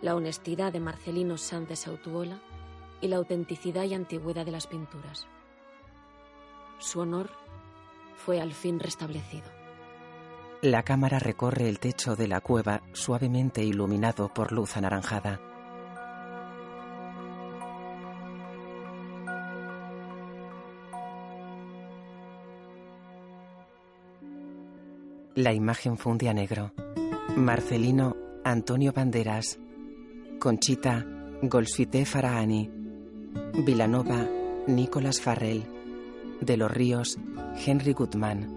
[0.00, 2.40] la honestidad de Marcelino Sánchez Autuola
[3.02, 5.26] y la autenticidad y antigüedad de las pinturas.
[6.78, 7.28] Su honor
[8.16, 9.56] fue al fin restablecido.
[10.62, 15.40] La cámara recorre el techo de la cueva suavemente iluminado por luz anaranjada.
[25.34, 26.72] La imagen funde negro.
[27.36, 29.58] Marcelino, Antonio Banderas.
[30.40, 31.04] Conchita,
[31.42, 32.70] Golfité Farahani.
[33.64, 34.26] Vilanova,
[34.66, 35.75] Nicolás Farrell.
[36.40, 37.18] De los Ríos,
[37.64, 38.56] Henry Gutmann.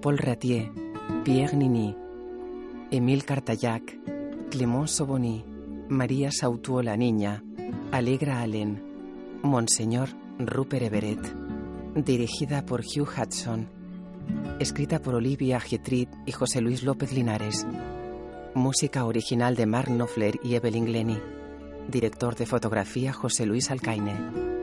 [0.00, 0.70] Paul Ratier,
[1.24, 1.94] Pierre Nini,
[2.90, 3.98] Émile Cartayac,
[4.50, 5.44] Clément Soboni,
[5.90, 7.44] María Sautuo la Niña,
[7.92, 8.82] Alegra Allen,
[9.42, 10.08] Monseñor
[10.38, 11.20] Rupert Everett,
[11.94, 13.68] dirigida por Hugh Hudson,
[14.58, 17.66] escrita por Olivia Getrit y José Luis López Linares,
[18.54, 21.22] música original de Mark Knopfler y Evelyn Glennie,
[21.88, 24.59] director de fotografía José Luis Alcaine.